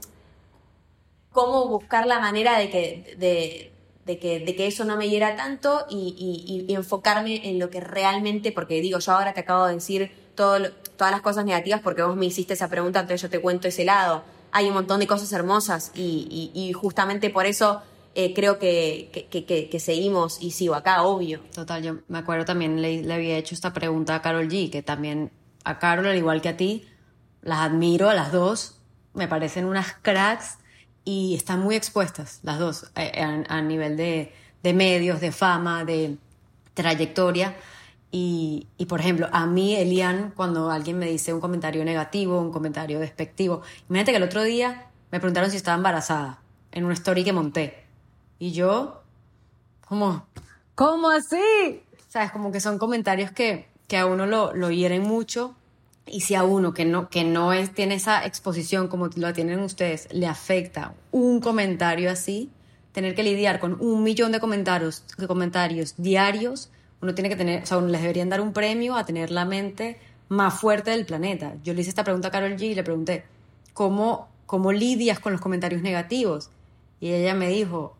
cómo 1.32 1.68
buscar 1.68 2.06
la 2.06 2.18
manera 2.20 2.58
de 2.58 2.70
que, 2.70 3.14
de, 3.18 3.72
de 4.04 4.18
que, 4.18 4.40
de 4.40 4.56
que 4.56 4.66
eso 4.66 4.84
no 4.84 4.96
me 4.96 5.08
hiera 5.08 5.36
tanto 5.36 5.86
y, 5.88 6.14
y- 6.18 6.70
y 6.70 6.74
enfocarme 6.74 7.48
en 7.48 7.58
lo 7.58 7.70
que 7.70 7.80
realmente, 7.80 8.52
porque 8.52 8.80
digo, 8.80 8.98
yo 8.98 9.12
ahora 9.12 9.32
te 9.34 9.40
acabo 9.40 9.66
de 9.66 9.74
decir 9.74 10.10
todo 10.38 10.70
todas 10.96 11.10
las 11.12 11.20
cosas 11.20 11.44
negativas 11.44 11.80
porque 11.82 12.02
vos 12.02 12.16
me 12.16 12.26
hiciste 12.26 12.54
esa 12.54 12.68
pregunta, 12.68 13.00
entonces 13.00 13.22
yo 13.22 13.28
te 13.30 13.40
cuento 13.40 13.68
ese 13.68 13.84
lado. 13.84 14.22
Hay 14.52 14.66
un 14.68 14.74
montón 14.74 15.00
de 15.00 15.06
cosas 15.06 15.32
hermosas 15.32 15.92
y, 15.94 16.52
y- 16.54 16.68
y 16.68 16.72
justamente 16.72 17.28
por 17.30 17.44
eso 17.46 17.82
eh, 18.14 18.32
creo 18.34 18.58
que, 18.58 19.10
que- 19.12 19.44
que- 19.44 19.68
que- 19.68 19.80
seguimos 19.80 20.38
y 20.42 20.50
sigo 20.52 20.74
acá, 20.74 21.02
obvio. 21.02 21.40
Total, 21.54 21.82
yo 21.82 21.94
me 22.08 22.18
acuerdo 22.18 22.44
también 22.44 22.80
le, 22.82 23.02
le 23.02 23.14
había 23.14 23.36
hecho 23.36 23.54
esta 23.54 23.72
pregunta 23.72 24.14
a 24.16 24.22
Carol 24.22 24.48
G, 24.48 24.70
que 24.70 24.82
también 24.82 25.30
a 25.64 25.78
Carol, 25.78 26.06
al 26.06 26.16
igual 26.16 26.40
que 26.40 26.48
a 26.48 26.56
ti, 26.56 26.84
las 27.42 27.60
admiro 27.60 28.08
a 28.08 28.14
las 28.14 28.32
dos, 28.32 28.80
me 29.14 29.28
parecen 29.28 29.66
unas 29.66 29.94
cracks 30.02 30.58
y 31.04 31.34
están 31.36 31.60
muy 31.60 31.76
expuestas 31.76 32.40
las 32.42 32.58
dos 32.58 32.90
eh, 32.96 33.22
a, 33.22 33.56
a 33.56 33.60
nivel 33.62 33.96
de, 33.96 34.32
de 34.64 34.72
medios, 34.74 35.20
de 35.20 35.30
fama, 35.30 35.84
de 35.84 36.16
trayectoria. 36.74 37.54
Y, 38.10 38.68
y, 38.78 38.86
por 38.86 39.00
ejemplo, 39.00 39.28
a 39.32 39.46
mí, 39.46 39.76
Elian, 39.76 40.32
cuando 40.34 40.70
alguien 40.70 40.98
me 40.98 41.06
dice 41.06 41.34
un 41.34 41.40
comentario 41.40 41.84
negativo, 41.84 42.40
un 42.40 42.50
comentario 42.50 43.00
despectivo, 43.00 43.62
imagínate 43.88 44.12
que 44.12 44.16
el 44.16 44.22
otro 44.22 44.42
día 44.42 44.86
me 45.10 45.20
preguntaron 45.20 45.50
si 45.50 45.56
estaba 45.56 45.76
embarazada 45.76 46.40
en 46.72 46.84
una 46.84 46.94
story 46.94 47.24
que 47.24 47.32
monté. 47.32 47.84
Y 48.38 48.52
yo, 48.52 49.02
como, 49.86 50.26
¿cómo 50.74 51.10
así? 51.10 51.82
¿Sabes? 52.08 52.30
Como 52.30 52.52
que 52.52 52.60
son 52.60 52.78
comentarios 52.78 53.30
que, 53.30 53.68
que 53.88 53.98
a 53.98 54.06
uno 54.06 54.26
lo, 54.26 54.54
lo 54.54 54.70
hieren 54.70 55.02
mucho. 55.02 55.54
Y 56.06 56.20
si 56.20 56.34
a 56.34 56.44
uno 56.44 56.72
que 56.72 56.86
no, 56.86 57.10
que 57.10 57.24
no 57.24 57.52
es, 57.52 57.74
tiene 57.74 57.96
esa 57.96 58.24
exposición 58.24 58.88
como 58.88 59.08
la 59.16 59.34
tienen 59.34 59.60
ustedes, 59.60 60.08
le 60.10 60.26
afecta 60.26 60.94
un 61.10 61.40
comentario 61.40 62.10
así, 62.10 62.50
tener 62.92 63.14
que 63.14 63.22
lidiar 63.22 63.60
con 63.60 63.78
un 63.80 64.02
millón 64.02 64.32
de 64.32 64.40
comentarios, 64.40 65.04
de 65.18 65.28
comentarios 65.28 65.94
diarios, 65.98 66.70
uno 67.00 67.14
tiene 67.14 67.28
que 67.28 67.36
tener, 67.36 67.62
o 67.62 67.66
sea, 67.66 67.80
les 67.80 68.00
deberían 68.00 68.28
dar 68.28 68.40
un 68.40 68.52
premio 68.52 68.96
a 68.96 69.04
tener 69.04 69.30
la 69.30 69.44
mente 69.44 69.98
más 70.28 70.60
fuerte 70.60 70.90
del 70.90 71.06
planeta. 71.06 71.54
Yo 71.62 71.74
le 71.74 71.80
hice 71.80 71.90
esta 71.90 72.04
pregunta 72.04 72.28
a 72.28 72.30
Carol 72.30 72.56
G 72.56 72.62
y 72.62 72.74
le 72.74 72.82
pregunté, 72.82 73.24
¿cómo, 73.72 74.28
cómo 74.46 74.72
lidias 74.72 75.20
con 75.20 75.32
los 75.32 75.40
comentarios 75.40 75.82
negativos? 75.82 76.50
Y 77.00 77.12
ella 77.12 77.34
me 77.34 77.48
dijo, 77.48 77.96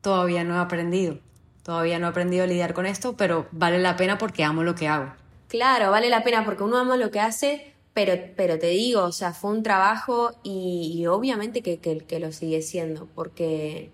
todavía 0.00 0.44
no 0.44 0.54
he 0.54 0.58
aprendido, 0.58 1.18
todavía 1.62 1.98
no 1.98 2.06
he 2.06 2.10
aprendido 2.10 2.44
a 2.44 2.46
lidiar 2.46 2.74
con 2.74 2.86
esto, 2.86 3.16
pero 3.16 3.46
vale 3.50 3.78
la 3.78 3.96
pena 3.96 4.18
porque 4.18 4.44
amo 4.44 4.62
lo 4.62 4.74
que 4.74 4.88
hago. 4.88 5.12
Claro, 5.48 5.90
vale 5.90 6.10
la 6.10 6.22
pena 6.22 6.44
porque 6.44 6.62
uno 6.62 6.78
ama 6.78 6.96
lo 6.96 7.10
que 7.10 7.20
hace, 7.20 7.72
pero, 7.94 8.12
pero 8.36 8.58
te 8.58 8.68
digo, 8.68 9.02
o 9.02 9.12
sea, 9.12 9.32
fue 9.32 9.52
un 9.52 9.62
trabajo 9.62 10.32
y, 10.42 11.06
obviamente 11.06 11.62
que, 11.62 11.78
que, 11.78 11.98
que 11.98 12.18
lo 12.18 12.32
sigue 12.32 12.60
siendo, 12.60 13.06
porque, 13.14 13.90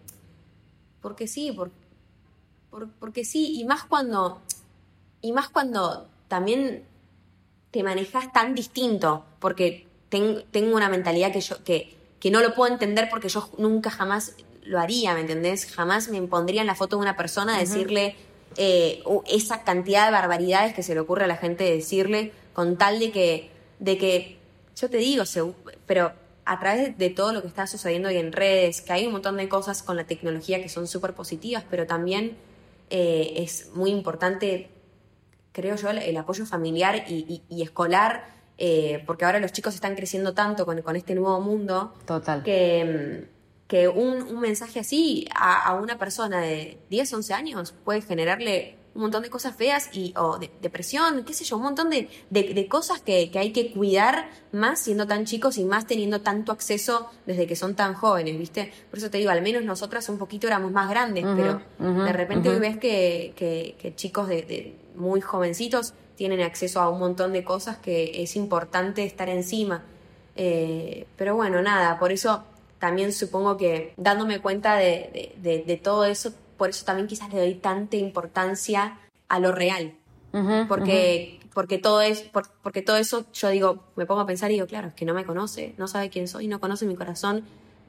porque 1.00 1.28
sí, 1.28 1.52
por, 1.52 1.70
por- 2.70 2.88
porque 2.92 3.24
sí, 3.24 3.58
y 3.60 3.64
más 3.64 3.84
cuando, 3.84 4.40
y 5.20 5.32
más 5.32 5.48
cuando 5.48 6.08
también 6.28 6.84
te 7.70 7.82
manejas 7.82 8.32
tan 8.32 8.54
distinto, 8.54 9.24
porque 9.38 9.86
ten- 10.08 10.44
tengo 10.50 10.74
una 10.76 10.88
mentalidad 10.88 11.32
que 11.32 11.40
yo, 11.40 11.62
que, 11.64 11.96
que 12.18 12.30
no 12.30 12.40
lo 12.40 12.54
puedo 12.54 12.72
entender 12.72 13.08
porque 13.10 13.28
yo 13.28 13.48
nunca 13.58 13.90
jamás 13.90 14.34
lo 14.64 14.78
haría, 14.78 15.14
¿me 15.14 15.20
entendés? 15.20 15.66
Jamás 15.66 16.08
me 16.08 16.20
pondría 16.22 16.60
en 16.60 16.66
la 16.66 16.74
foto 16.74 16.96
de 16.96 17.02
una 17.02 17.16
persona 17.16 17.56
a 17.56 17.60
decirle 17.60 18.14
eh, 18.56 19.02
esa 19.28 19.62
cantidad 19.62 20.06
de 20.06 20.12
barbaridades 20.12 20.74
que 20.74 20.82
se 20.82 20.94
le 20.94 21.00
ocurre 21.00 21.24
a 21.24 21.28
la 21.28 21.36
gente 21.36 21.64
decirle 21.64 22.32
con 22.52 22.76
tal 22.76 22.98
de 22.98 23.10
que, 23.10 23.50
de 23.78 23.96
que, 23.98 24.38
yo 24.76 24.90
te 24.90 24.96
digo, 24.98 25.24
pero 25.86 26.12
a 26.44 26.58
través 26.58 26.98
de 26.98 27.10
todo 27.10 27.32
lo 27.32 27.42
que 27.42 27.48
está 27.48 27.66
sucediendo 27.66 28.08
hoy 28.08 28.16
en 28.16 28.32
redes, 28.32 28.80
que 28.80 28.92
hay 28.92 29.06
un 29.06 29.12
montón 29.12 29.36
de 29.36 29.48
cosas 29.48 29.82
con 29.82 29.96
la 29.96 30.04
tecnología 30.04 30.60
que 30.60 30.68
son 30.68 30.86
súper 30.88 31.14
positivas, 31.14 31.64
pero 31.70 31.86
también 31.86 32.36
eh, 32.90 33.34
es 33.36 33.70
muy 33.74 33.90
importante 33.90 34.70
creo 35.52 35.74
yo, 35.76 35.90
el, 35.90 35.98
el 35.98 36.16
apoyo 36.16 36.46
familiar 36.46 37.04
y, 37.08 37.24
y- 37.28 37.42
y 37.56 37.62
escolar, 37.62 38.24
eh, 38.56 39.02
porque 39.06 39.24
ahora 39.24 39.40
los 39.40 39.52
chicos 39.52 39.74
están 39.74 39.96
creciendo 39.96 40.32
tanto 40.32 40.64
con, 40.64 40.80
con 40.82 40.94
este 40.94 41.14
nuevo 41.16 41.40
mundo, 41.40 41.92
Total. 42.06 42.42
que, 42.44 43.26
que 43.66 43.88
un, 43.88 44.22
un 44.22 44.40
mensaje 44.40 44.78
así 44.78 45.26
a, 45.34 45.64
a 45.68 45.74
una 45.74 45.98
persona 45.98 46.40
de 46.40 46.78
10, 46.88 47.12
11 47.14 47.34
años 47.34 47.74
puede 47.84 48.00
generarle 48.00 48.76
un 48.94 49.02
montón 49.02 49.22
de 49.22 49.30
cosas 49.30 49.54
feas 49.54 49.88
y, 49.92 50.12
o 50.16 50.38
de- 50.38 50.50
depresión, 50.60 51.24
qué 51.24 51.32
sé 51.32 51.44
yo, 51.44 51.56
un 51.56 51.62
montón 51.62 51.90
de, 51.90 52.08
de- 52.30 52.54
de 52.54 52.66
cosas 52.68 53.00
que, 53.00 53.30
que 53.30 53.38
hay 53.38 53.52
que 53.52 53.72
cuidar 53.72 54.28
más 54.52 54.80
siendo 54.80 55.06
tan 55.06 55.24
chicos 55.26 55.58
y 55.58 55.64
más 55.64 55.86
teniendo 55.86 56.20
tanto 56.22 56.50
acceso 56.52 57.08
desde 57.26 57.46
que 57.46 57.54
son 57.56 57.74
tan 57.76 57.94
jóvenes, 57.94 58.36
¿viste? 58.38 58.72
Por 58.90 58.98
eso 58.98 59.08
te 59.10 59.18
digo, 59.18 59.30
al 59.30 59.42
menos 59.42 59.62
nosotras 59.64 60.08
un 60.08 60.18
poquito 60.18 60.46
éramos 60.48 60.72
más 60.72 60.90
grandes, 60.90 61.24
pero 61.36 61.60
de 62.04 62.12
repente 62.12 62.48
hoy 62.48 62.58
ves 62.58 62.78
que, 62.78 63.32
que- 63.36 63.76
que 63.80 63.94
chicos 63.94 64.26
de, 64.28 64.42
de 64.42 64.76
muy 64.96 65.20
jovencitos 65.20 65.94
tienen 66.16 66.40
acceso 66.42 66.80
a 66.80 66.88
un 66.90 66.98
montón 66.98 67.32
de 67.32 67.44
cosas 67.44 67.78
que 67.78 68.22
es 68.22 68.36
importante 68.36 69.04
estar 69.04 69.28
encima. 69.28 69.84
Eh, 70.36 71.06
pero 71.16 71.34
bueno, 71.36 71.62
nada, 71.62 71.98
por 71.98 72.12
eso 72.12 72.44
también 72.78 73.12
supongo 73.12 73.56
que 73.56 73.92
dándome 73.96 74.40
cuenta 74.40 74.76
de, 74.76 75.32
de, 75.42 75.62
de, 75.66 75.76
todo 75.76 76.04
eso, 76.04 76.32
por 76.60 76.68
eso 76.68 76.84
también 76.84 77.08
quizás 77.08 77.32
le 77.32 77.38
doy 77.38 77.54
tanta 77.54 77.96
importancia 77.96 78.98
a 79.30 79.38
lo 79.38 79.50
real. 79.50 79.94
porque, 80.68 81.40
porque, 81.54 81.78
todo 81.78 82.02
es, 82.02 82.30
porque 82.62 82.82
todo 82.82 82.98
eso, 82.98 83.24
yo 83.32 83.48
digo, 83.48 83.82
me 83.96 84.04
pongo 84.04 84.20
a 84.20 84.26
pensar 84.26 84.50
y 84.50 84.54
digo, 84.54 84.66
claro, 84.66 84.88
es 84.88 84.94
que 84.94 85.06
no 85.06 85.14
me 85.14 85.24
conoce, 85.24 85.74
no 85.78 85.88
sabe 85.88 86.10
quién 86.10 86.28
soy, 86.28 86.48
no 86.48 86.60
conoce 86.60 86.84
mi 86.84 86.96
corazón. 86.96 87.44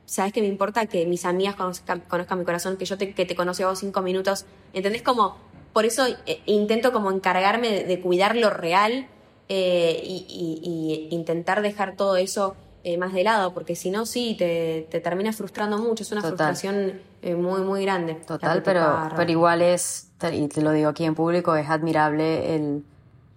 ¿Sabes 0.05 0.31
que 0.31 0.39
me 0.39 0.47
importa 0.47 0.85
que 0.85 1.05
mis 1.05 1.25
amigas 1.25 1.55
conozcan, 1.55 1.99
conozcan 2.07 2.39
mi 2.39 2.45
corazón, 2.45 2.77
que 2.77 2.85
yo 2.85 2.97
te, 2.97 3.13
que 3.13 3.25
te 3.25 3.35
a 3.37 3.67
vos 3.67 3.79
cinco 3.79 4.01
minutos? 4.01 4.45
¿Entendés? 4.71 5.01
Como, 5.01 5.35
por 5.73 5.85
eso 5.85 6.05
eh, 6.25 6.39
intento 6.45 6.93
como 6.93 7.11
encargarme 7.11 7.83
de, 7.83 7.99
cuidar 7.99 8.37
lo 8.37 8.51
real 8.51 9.09
eh, 9.49 10.01
y, 10.01 11.09
intentar 11.11 11.61
dejar 11.61 11.97
todo 11.97 12.15
eso 12.15 12.55
eh, 12.83 12.97
más 12.97 13.13
de 13.13 13.23
lado, 13.23 13.53
porque 13.53 13.75
si 13.75 13.91
no, 13.91 14.05
sí, 14.05 14.35
te, 14.37 14.87
te 14.89 14.99
termina 14.99 15.33
frustrando 15.33 15.77
mucho, 15.77 16.03
es 16.03 16.11
una 16.11 16.21
frustración 16.21 17.01
muy, 17.23 17.61
muy 17.61 17.83
grande. 17.83 18.15
Total, 18.15 18.63
pero, 18.63 19.09
pero 19.15 19.31
igual 19.31 19.61
es, 19.61 20.09
y 20.31 20.47
te 20.47 20.61
lo 20.61 20.71
digo 20.71 20.89
aquí 20.89 21.05
en 21.05 21.15
público, 21.15 21.55
es 21.55 21.69
admirable 21.69 22.55
el, 22.55 22.83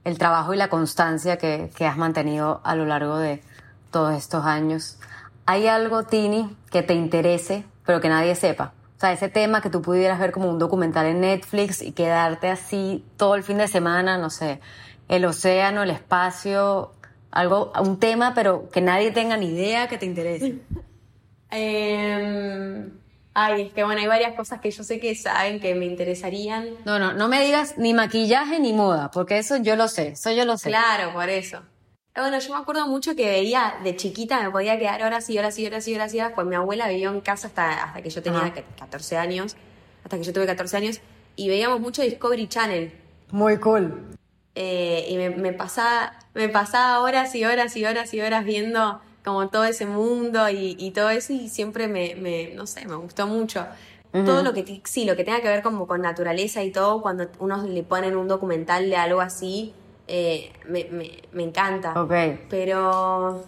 el 0.04 0.18
trabajo 0.18 0.54
y 0.54 0.56
la 0.56 0.68
constancia 0.68 1.36
que, 1.36 1.70
que 1.76 1.86
has 1.86 1.96
mantenido 1.96 2.60
a 2.64 2.74
lo 2.76 2.86
largo 2.86 3.18
de 3.18 3.42
todos 3.90 4.14
estos 4.14 4.44
años. 4.44 4.98
¿Hay 5.46 5.66
algo, 5.66 6.04
Tini, 6.04 6.56
que 6.70 6.82
te 6.82 6.94
interese, 6.94 7.64
pero 7.84 8.00
que 8.00 8.08
nadie 8.08 8.34
sepa? 8.34 8.72
O 8.96 9.00
sea, 9.00 9.12
ese 9.12 9.28
tema 9.28 9.60
que 9.60 9.68
tú 9.68 9.82
pudieras 9.82 10.18
ver 10.18 10.32
como 10.32 10.48
un 10.48 10.58
documental 10.58 11.04
en 11.06 11.20
Netflix 11.20 11.82
y 11.82 11.92
quedarte 11.92 12.48
así 12.48 13.04
todo 13.18 13.34
el 13.34 13.42
fin 13.42 13.58
de 13.58 13.68
semana, 13.68 14.16
no 14.16 14.30
sé, 14.30 14.60
el 15.08 15.24
océano, 15.26 15.82
el 15.82 15.90
espacio, 15.90 16.92
algo, 17.34 17.72
un 17.82 17.98
tema, 17.98 18.32
pero 18.32 18.68
que 18.70 18.80
nadie 18.80 19.10
tenga 19.10 19.36
ni 19.36 19.46
idea 19.46 19.88
que 19.88 19.98
te 19.98 20.06
interese. 20.06 20.58
Em, 21.56 22.90
ay, 23.32 23.62
es 23.62 23.72
que 23.72 23.84
bueno, 23.84 24.00
hay 24.00 24.08
varias 24.08 24.34
cosas 24.34 24.60
que 24.60 24.72
yo 24.72 24.82
sé 24.82 24.98
que 24.98 25.14
saben 25.14 25.60
que 25.60 25.76
me 25.76 25.84
interesarían. 25.84 26.70
No, 26.84 26.98
no, 26.98 27.12
no 27.12 27.28
me 27.28 27.44
digas 27.44 27.78
ni 27.78 27.94
maquillaje 27.94 28.58
ni 28.58 28.72
moda, 28.72 29.12
porque 29.12 29.38
eso 29.38 29.58
yo 29.58 29.76
lo 29.76 29.86
sé, 29.86 30.08
eso 30.08 30.32
yo 30.32 30.44
lo 30.46 30.58
sé. 30.58 30.70
Claro, 30.70 31.12
por 31.12 31.28
eso. 31.28 31.60
Bueno, 32.16 32.40
yo 32.40 32.54
me 32.54 32.60
acuerdo 32.60 32.88
mucho 32.88 33.14
que 33.14 33.26
veía 33.28 33.74
de 33.84 33.94
chiquita, 33.94 34.42
me 34.42 34.50
podía 34.50 34.76
quedar 34.80 35.04
horas 35.04 35.30
y 35.30 35.38
horas 35.38 35.56
y 35.60 35.66
horas 35.66 35.86
y 35.86 35.94
horas 35.94 36.12
y 36.14 36.20
horas, 36.20 36.32
pues 36.34 36.46
mi 36.46 36.56
abuela 36.56 36.88
vivió 36.88 37.10
en 37.10 37.20
casa 37.20 37.46
hasta, 37.46 37.84
hasta 37.84 38.02
que 38.02 38.10
yo 38.10 38.20
tenía 38.20 38.52
14 38.52 39.16
años, 39.16 39.56
hasta 40.02 40.16
que 40.16 40.24
yo 40.24 40.32
tuve 40.32 40.46
14 40.46 40.76
años, 40.76 41.00
y 41.36 41.48
veíamos 41.48 41.78
mucho 41.78 42.02
Discovery 42.02 42.48
Channel. 42.48 42.92
Muy 43.30 43.58
cool. 43.58 44.16
Eh, 44.56 45.06
y 45.08 45.16
me, 45.16 45.30
me, 45.30 45.52
pasaba, 45.52 46.18
me 46.34 46.48
pasaba 46.48 47.00
horas 47.00 47.34
y 47.34 47.44
horas 47.44 47.76
y 47.76 47.84
horas 47.84 48.12
y 48.12 48.20
horas 48.20 48.44
viendo 48.44 49.00
como 49.24 49.48
todo 49.48 49.64
ese 49.64 49.86
mundo 49.86 50.48
y, 50.50 50.76
y 50.78 50.90
todo 50.90 51.10
eso, 51.10 51.32
y 51.32 51.48
siempre 51.48 51.88
me, 51.88 52.14
me, 52.14 52.52
no 52.54 52.66
sé, 52.66 52.86
me 52.86 52.96
gustó 52.96 53.26
mucho. 53.26 53.66
Todo 54.12 54.44
lo 54.44 54.54
que, 54.54 54.80
sí, 54.84 55.04
lo 55.04 55.16
que 55.16 55.24
tenga 55.24 55.40
que 55.40 55.48
ver 55.48 55.60
como 55.60 55.88
con 55.88 56.00
naturaleza 56.00 56.62
y 56.62 56.70
todo, 56.70 57.02
cuando 57.02 57.26
uno 57.40 57.66
le 57.66 57.82
ponen 57.82 58.16
un 58.16 58.28
documental 58.28 58.88
de 58.88 58.94
algo 58.94 59.20
así, 59.20 59.74
eh, 60.06 60.52
me, 60.68 60.84
me, 60.84 61.10
me, 61.32 61.42
encanta. 61.42 61.94
Pero 62.48 63.44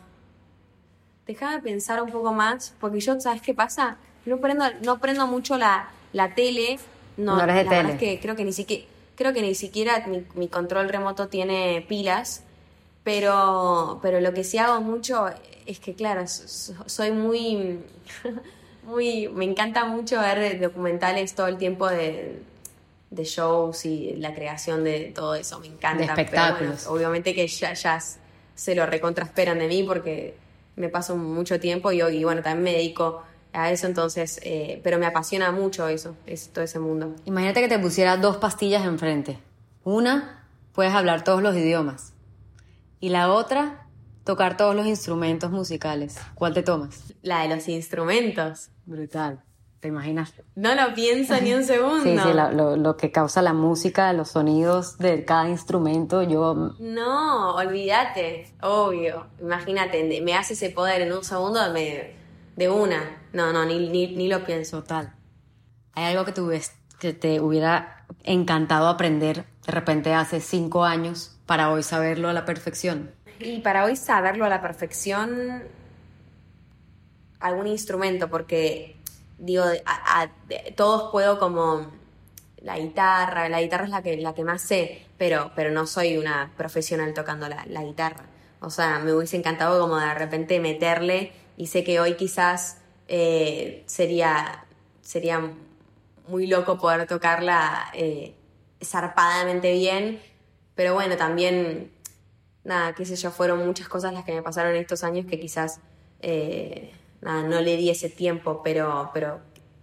déjame 1.25 1.63
pensar 1.63 2.03
un 2.03 2.11
poco 2.11 2.33
más, 2.33 2.75
porque 2.81 2.99
yo, 2.99 3.21
¿sabes 3.21 3.43
qué 3.43 3.55
pasa? 3.55 3.99
No 4.25 4.39
prendo, 4.39 4.65
no 4.83 4.99
prendo 4.99 5.29
mucho 5.29 5.57
la, 5.57 5.89
la 6.13 6.35
tele. 6.35 6.81
No, 7.17 7.37
no 7.37 7.47
la 7.47 7.65
tele. 7.65 7.93
es 7.93 7.99
que 7.99 8.19
creo 8.19 8.35
que 8.35 8.45
ni 8.45 8.53
siquiera, 8.53 8.85
creo 9.15 9.33
que 9.33 9.43
ni 9.43 9.55
siquiera 9.55 10.05
mi, 10.09 10.25
mi, 10.35 10.49
control 10.49 10.89
remoto 10.89 11.29
tiene 11.29 11.85
pilas. 11.89 12.43
Pero, 13.07 14.01
pero 14.03 14.21
lo 14.21 14.35
que 14.35 14.43
sí 14.43 14.59
hago 14.59 14.81
mucho 14.81 15.27
es 15.65 15.79
que, 15.79 15.95
claro, 15.95 16.25
soy 16.27 17.13
muy, 17.13 17.79
muy, 18.83 19.29
me 19.29 19.45
encanta 19.45 19.85
mucho 19.85 20.19
ver 20.19 20.61
documentales 20.61 21.33
todo 21.37 21.47
el 21.47 21.57
tiempo 21.57 21.89
de, 21.89 22.43
de 23.11 23.25
shows 23.25 23.85
y 23.85 24.17
la 24.17 24.35
creación 24.35 24.83
de 24.83 25.13
todo 25.15 25.37
eso, 25.37 25.61
me 25.61 25.69
encanta. 25.69 25.99
De 25.99 26.05
espectáculos. 26.07 26.89
obviamente 26.89 27.33
que 27.33 27.47
ya, 27.47 27.75
ya 27.75 28.01
se 28.57 28.75
lo 28.75 28.85
recontrasperan 28.87 29.61
de 29.61 29.69
mí 29.69 29.85
porque 29.85 30.35
me 30.75 30.89
paso 30.89 31.17
mucho 31.17 31.61
tiempo 31.61 31.93
y, 31.93 32.03
y 32.03 32.25
bueno, 32.25 32.43
también 32.43 32.65
me 32.65 32.73
dedico 32.73 33.23
a 33.53 33.71
eso, 33.71 33.87
entonces, 33.87 34.41
eh, 34.43 34.81
pero 34.83 34.99
me 34.99 35.07
apasiona 35.07 35.53
mucho 35.53 35.87
eso, 35.87 36.17
es, 36.27 36.49
todo 36.49 36.65
ese 36.65 36.81
mundo. 36.81 37.15
Imagínate 37.25 37.61
que 37.61 37.69
te 37.69 37.79
pusiera 37.79 38.17
dos 38.17 38.39
pastillas 38.39 38.85
enfrente. 38.85 39.39
Una, 39.85 40.45
puedes 40.73 40.93
hablar 40.93 41.23
todos 41.23 41.41
los 41.41 41.55
idiomas. 41.55 42.16
Y 43.01 43.11
la 43.11 43.33
otra, 43.33 43.87
tocar 44.25 44.57
todos 44.57 44.75
los 44.75 44.87
instrumentos 44.87 45.51
musicales. 45.51 46.19
¿Cuál 46.35 46.55
te 46.55 46.63
tomas? 46.63 47.15
La 47.23 47.43
de 47.43 47.55
los 47.55 47.69
instrumentos. 47.69 48.71
Brutal. 48.85 49.43
¿Te 49.81 49.89
imaginas? 49.89 50.33
No 50.55 50.75
lo 50.75 50.95
pienso 50.95 51.39
ni 51.41 51.53
un 51.53 51.63
segundo. 51.65 52.03
Sí, 52.03 52.17
sí, 52.19 52.33
lo, 52.33 52.77
lo, 52.77 52.97
que 52.97 53.13
causa 53.13 53.43
la 53.43 53.53
música, 53.53 54.13
los 54.13 54.31
sonidos 54.31 54.99
de 54.99 55.25
cada 55.25 55.49
instrumento, 55.49 56.23
yo... 56.23 56.75
No, 56.79 57.55
olvídate, 57.55 58.53
obvio. 58.63 59.27
Imagínate, 59.41 60.23
me 60.23 60.35
hace 60.35 60.55
ese 60.55 60.71
poder 60.71 61.03
en 61.03 61.13
un 61.13 61.23
segundo 61.23 61.61
me, 61.73 62.15
de 62.57 62.69
una. 62.71 63.23
No, 63.33 63.53
no, 63.53 63.65
ni, 63.67 63.89
ni, 63.91 64.17
ni 64.17 64.29
lo 64.29 64.45
pienso. 64.45 64.81
Total. 64.81 65.15
¿Hay 65.93 66.05
algo 66.07 66.25
que, 66.25 66.63
que 66.99 67.13
te 67.13 67.41
hubiera 67.41 68.07
encantado 68.25 68.89
aprender 68.89 69.45
de 69.67 69.73
repente 69.73 70.15
hace 70.15 70.41
cinco 70.41 70.85
años 70.85 71.36
para 71.47 71.71
hoy 71.71 71.83
saberlo 71.83 72.29
a 72.29 72.33
la 72.33 72.45
perfección? 72.45 73.11
Y 73.39 73.61
para 73.61 73.85
hoy 73.85 73.97
saberlo 73.97 74.45
a 74.45 74.49
la 74.49 74.61
perfección, 74.61 75.63
algún 77.41 77.67
instrumento, 77.67 78.29
porque 78.29 78.97
digo, 79.39 79.65
todos 80.75 81.11
puedo 81.13 81.39
como 81.39 81.93
la 82.59 82.79
guitarra, 82.79 83.49
la 83.49 83.63
guitarra 83.63 83.85
es 83.85 83.91
la 83.91 84.03
que, 84.03 84.17
la 84.17 84.35
que 84.35 84.45
más 84.45 84.63
sé, 84.63 85.07
pero, 85.19 85.53
pero 85.55 85.71
no 85.71 85.87
soy 85.87 86.17
una 86.17 86.53
profesional 86.57 87.15
tocando 87.15 87.49
la, 87.49 87.65
la 87.67 87.83
guitarra. 87.85 88.25
O 88.61 88.71
sea, 88.71 88.99
me 88.99 89.13
hubiese 89.13 89.37
encantado 89.37 89.81
como 89.81 89.99
de 89.99 90.15
repente 90.15 90.59
meterle 90.61 91.33
y 91.57 91.67
sé 91.67 91.85
que 91.85 92.01
hoy 92.01 92.15
quizás 92.15 92.79
eh, 93.09 93.85
sería, 93.87 94.65
sería 95.01 95.53
muy 96.29 96.47
loco 96.47 96.79
poder 96.79 97.07
tocarla 97.07 97.91
eh, 97.95 98.35
zarpadamente 98.83 99.73
bien, 99.73 100.21
pero 100.77 100.95
bueno, 100.95 101.17
también, 101.17 101.91
nada, 102.63 102.95
qué 102.95 103.05
sé 103.05 103.17
yo, 103.17 103.33
fueron 103.33 103.67
muchas 103.67 103.89
cosas 103.89 104.13
las 104.13 104.25
que 104.25 104.33
me 104.33 104.43
pasaron 104.43 104.77
estos 104.77 105.03
años 105.03 105.27
que 105.27 105.41
quizás... 105.41 105.81
Eh, 106.21 106.93
no 107.27 107.61
le 107.61 107.77
di 107.77 107.91
ese 107.91 108.09
tiempo, 108.09 108.61
pero, 108.63 109.11
pero 109.13 109.41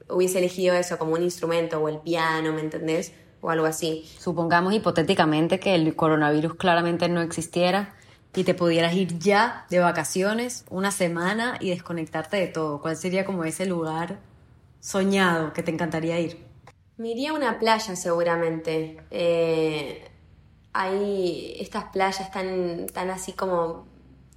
hubiese 0.09 0.39
elegido 0.39 0.75
eso 0.75 0.97
como 0.97 1.13
un 1.13 1.23
instrumento 1.23 1.79
o 1.79 1.89
el 1.89 1.99
piano, 1.99 2.53
¿me 2.53 2.61
entendés? 2.61 3.13
O 3.41 3.49
algo 3.49 3.65
así. 3.65 4.05
Supongamos 4.19 4.73
hipotéticamente 4.73 5.59
que 5.59 5.75
el 5.75 5.95
coronavirus 5.95 6.55
claramente 6.55 7.09
no 7.09 7.21
existiera 7.21 7.95
y 8.35 8.43
te 8.43 8.53
pudieras 8.53 8.93
ir 8.93 9.19
ya 9.19 9.65
de 9.69 9.79
vacaciones 9.79 10.65
una 10.69 10.91
semana 10.91 11.57
y 11.59 11.69
desconectarte 11.69 12.37
de 12.37 12.47
todo. 12.47 12.81
¿Cuál 12.81 12.95
sería 12.95 13.25
como 13.25 13.43
ese 13.43 13.65
lugar 13.65 14.19
soñado 14.79 15.53
que 15.53 15.63
te 15.63 15.71
encantaría 15.71 16.19
ir? 16.19 16.45
Me 16.97 17.09
iría 17.09 17.31
a 17.31 17.33
una 17.33 17.59
playa 17.59 17.95
seguramente. 17.95 18.97
Eh, 19.11 20.09
hay 20.73 21.55
estas 21.59 21.85
playas 21.85 22.31
tan, 22.31 22.87
tan 22.87 23.09
así 23.09 23.33
como 23.33 23.85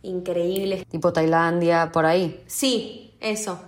increíbles. 0.03 0.87
Tipo 0.87 1.13
Tailandia, 1.13 1.91
por 1.93 2.07
ahí. 2.07 2.43
Sí, 2.47 3.15
eso. 3.21 3.61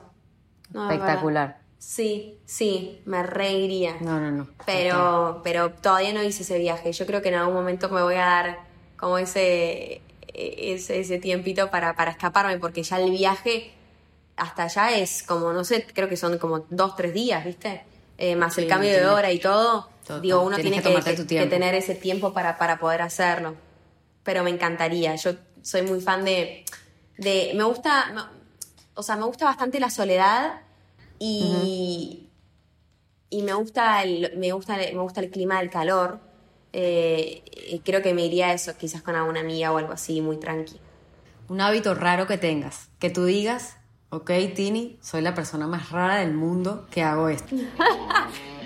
Espectacular. 0.73 1.61
Sí, 1.79 2.39
sí, 2.45 3.01
me 3.07 3.23
reiría. 3.23 3.97
No, 4.01 4.21
no, 4.21 4.31
no. 4.31 4.49
Pero, 4.67 5.41
pero 5.43 5.73
todavía 5.73 6.13
no 6.13 6.23
hice 6.23 6.43
ese 6.43 6.59
viaje. 6.59 6.93
Yo 6.93 7.07
creo 7.07 7.23
que 7.23 7.29
en 7.29 7.37
algún 7.37 7.55
momento 7.55 7.89
me 7.89 8.03
voy 8.03 8.17
a 8.17 8.27
dar 8.27 8.59
como 8.97 9.17
ese, 9.17 10.03
ese, 10.35 11.01
ese 11.01 11.19
tiempito 11.19 11.71
para, 11.71 11.95
para 11.95 12.11
escaparme, 12.11 12.59
porque 12.59 12.83
ya 12.83 13.01
el 13.01 13.11
viaje 13.11 13.73
hasta 14.37 14.65
allá 14.65 14.97
es 14.97 15.23
como, 15.23 15.53
no 15.53 15.65
sé, 15.65 15.87
creo 15.93 16.09
que 16.09 16.17
son 16.17 16.39
como 16.39 16.67
dos, 16.71 16.97
tres 16.97 17.15
días, 17.15 17.45
¿viste? 17.45 17.83
Eh, 18.19 18.35
más 18.35 18.59
el 18.59 18.67
cambio 18.67 18.91
de 18.91 19.07
hora 19.07 19.31
y 19.33 19.39
todo. 19.39 19.89
Digo, 20.21 20.43
uno 20.43 20.57
tiene 20.57 20.83
que, 20.83 21.27
que, 21.27 21.47
tener 21.47 21.75
ese 21.75 21.95
tiempo 21.95 22.33
para, 22.33 22.59
para 22.59 22.79
poder 22.79 23.03
hacerlo. 23.03 23.55
Pero 24.23 24.43
me 24.43 24.51
encantaría. 24.51 25.15
Yo 25.17 25.33
soy 25.63 25.83
muy 25.83 26.01
fan 26.01 26.25
de, 26.25 26.65
de 27.17 27.53
me 27.55 27.65
gusta, 27.65 28.31
o 28.95 29.03
sea, 29.03 29.17
me 29.17 29.25
gusta 29.25 29.45
bastante 29.45 29.81
la 29.81 29.91
soledad 29.91 30.63
y, 31.19 32.29
y 33.31 33.43
me 33.43 33.53
gusta 33.55 34.03
el, 34.03 34.33
me 34.37 34.53
gusta, 34.53 34.77
me 34.77 35.01
gusta 35.01 35.21
el 35.21 35.31
clima 35.31 35.59
del 35.59 35.71
calor. 35.71 36.21
Eh, 36.73 37.81
creo 37.85 38.03
que 38.03 38.15
me 38.15 38.25
iría 38.27 38.49
a 38.49 38.53
eso, 38.53 38.77
quizás 38.77 39.03
con 39.03 39.17
alguna 39.17 39.41
amiga 39.41 39.73
o 39.73 39.79
algo 39.79 39.93
así, 39.93 40.21
muy 40.21 40.39
tranqui. 40.39 40.81
Un 41.49 41.61
hábito 41.61 41.95
raro 41.95 42.27
que 42.27 42.37
tengas, 42.37 42.89
que 42.99 43.09
tú 43.11 43.25
digas, 43.25 43.77
ok, 44.11 44.31
Tini, 44.55 44.99
soy 45.01 45.23
la 45.23 45.35
persona 45.35 45.67
más 45.67 45.91
rara 45.91 46.17
del 46.17 46.35
mundo 46.35 46.87
que 46.91 47.03
hago 47.03 47.29
esto. 47.29 47.57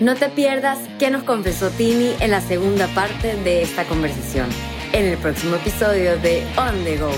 No 0.00 0.14
te 0.14 0.28
pierdas 0.28 0.78
qué 0.98 1.10
nos 1.10 1.24
confesó 1.24 1.70
Tini 1.70 2.14
en 2.20 2.30
la 2.30 2.40
segunda 2.40 2.86
parte 2.88 3.34
de 3.36 3.62
esta 3.62 3.84
conversación, 3.84 4.48
en 4.92 5.06
el 5.06 5.18
próximo 5.18 5.56
episodio 5.56 6.16
de 6.18 6.46
On 6.56 6.84
the 6.84 6.96
Go. 6.98 7.10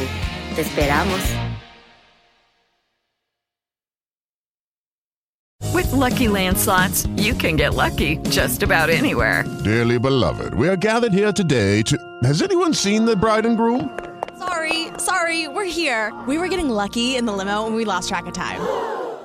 Te 0.55 0.63
esperamos. 0.63 1.21
With 5.75 5.93
Lucky 5.93 6.29
Land 6.29 6.57
slots, 6.57 7.07
you 7.17 7.35
can 7.35 7.57
get 7.57 7.75
lucky 7.75 8.17
just 8.31 8.63
about 8.63 8.89
anywhere. 8.89 9.45
Dearly 9.63 9.99
beloved, 9.99 10.55
we 10.55 10.69
are 10.69 10.77
gathered 10.77 11.13
here 11.13 11.33
today 11.33 11.83
to. 11.83 11.97
Has 12.23 12.41
anyone 12.43 12.73
seen 12.73 13.05
the 13.05 13.15
bride 13.15 13.45
and 13.45 13.57
groom? 13.57 13.91
Sorry, 14.39 14.89
sorry, 14.99 15.49
we're 15.49 15.65
here. 15.65 16.13
We 16.27 16.39
were 16.39 16.49
getting 16.49 16.71
lucky 16.71 17.17
in 17.17 17.27
the 17.27 17.33
limo 17.33 17.67
and 17.67 17.77
we 17.77 17.85
lost 17.85 18.09
track 18.09 18.27
of 18.27 18.33
time. 18.33 18.61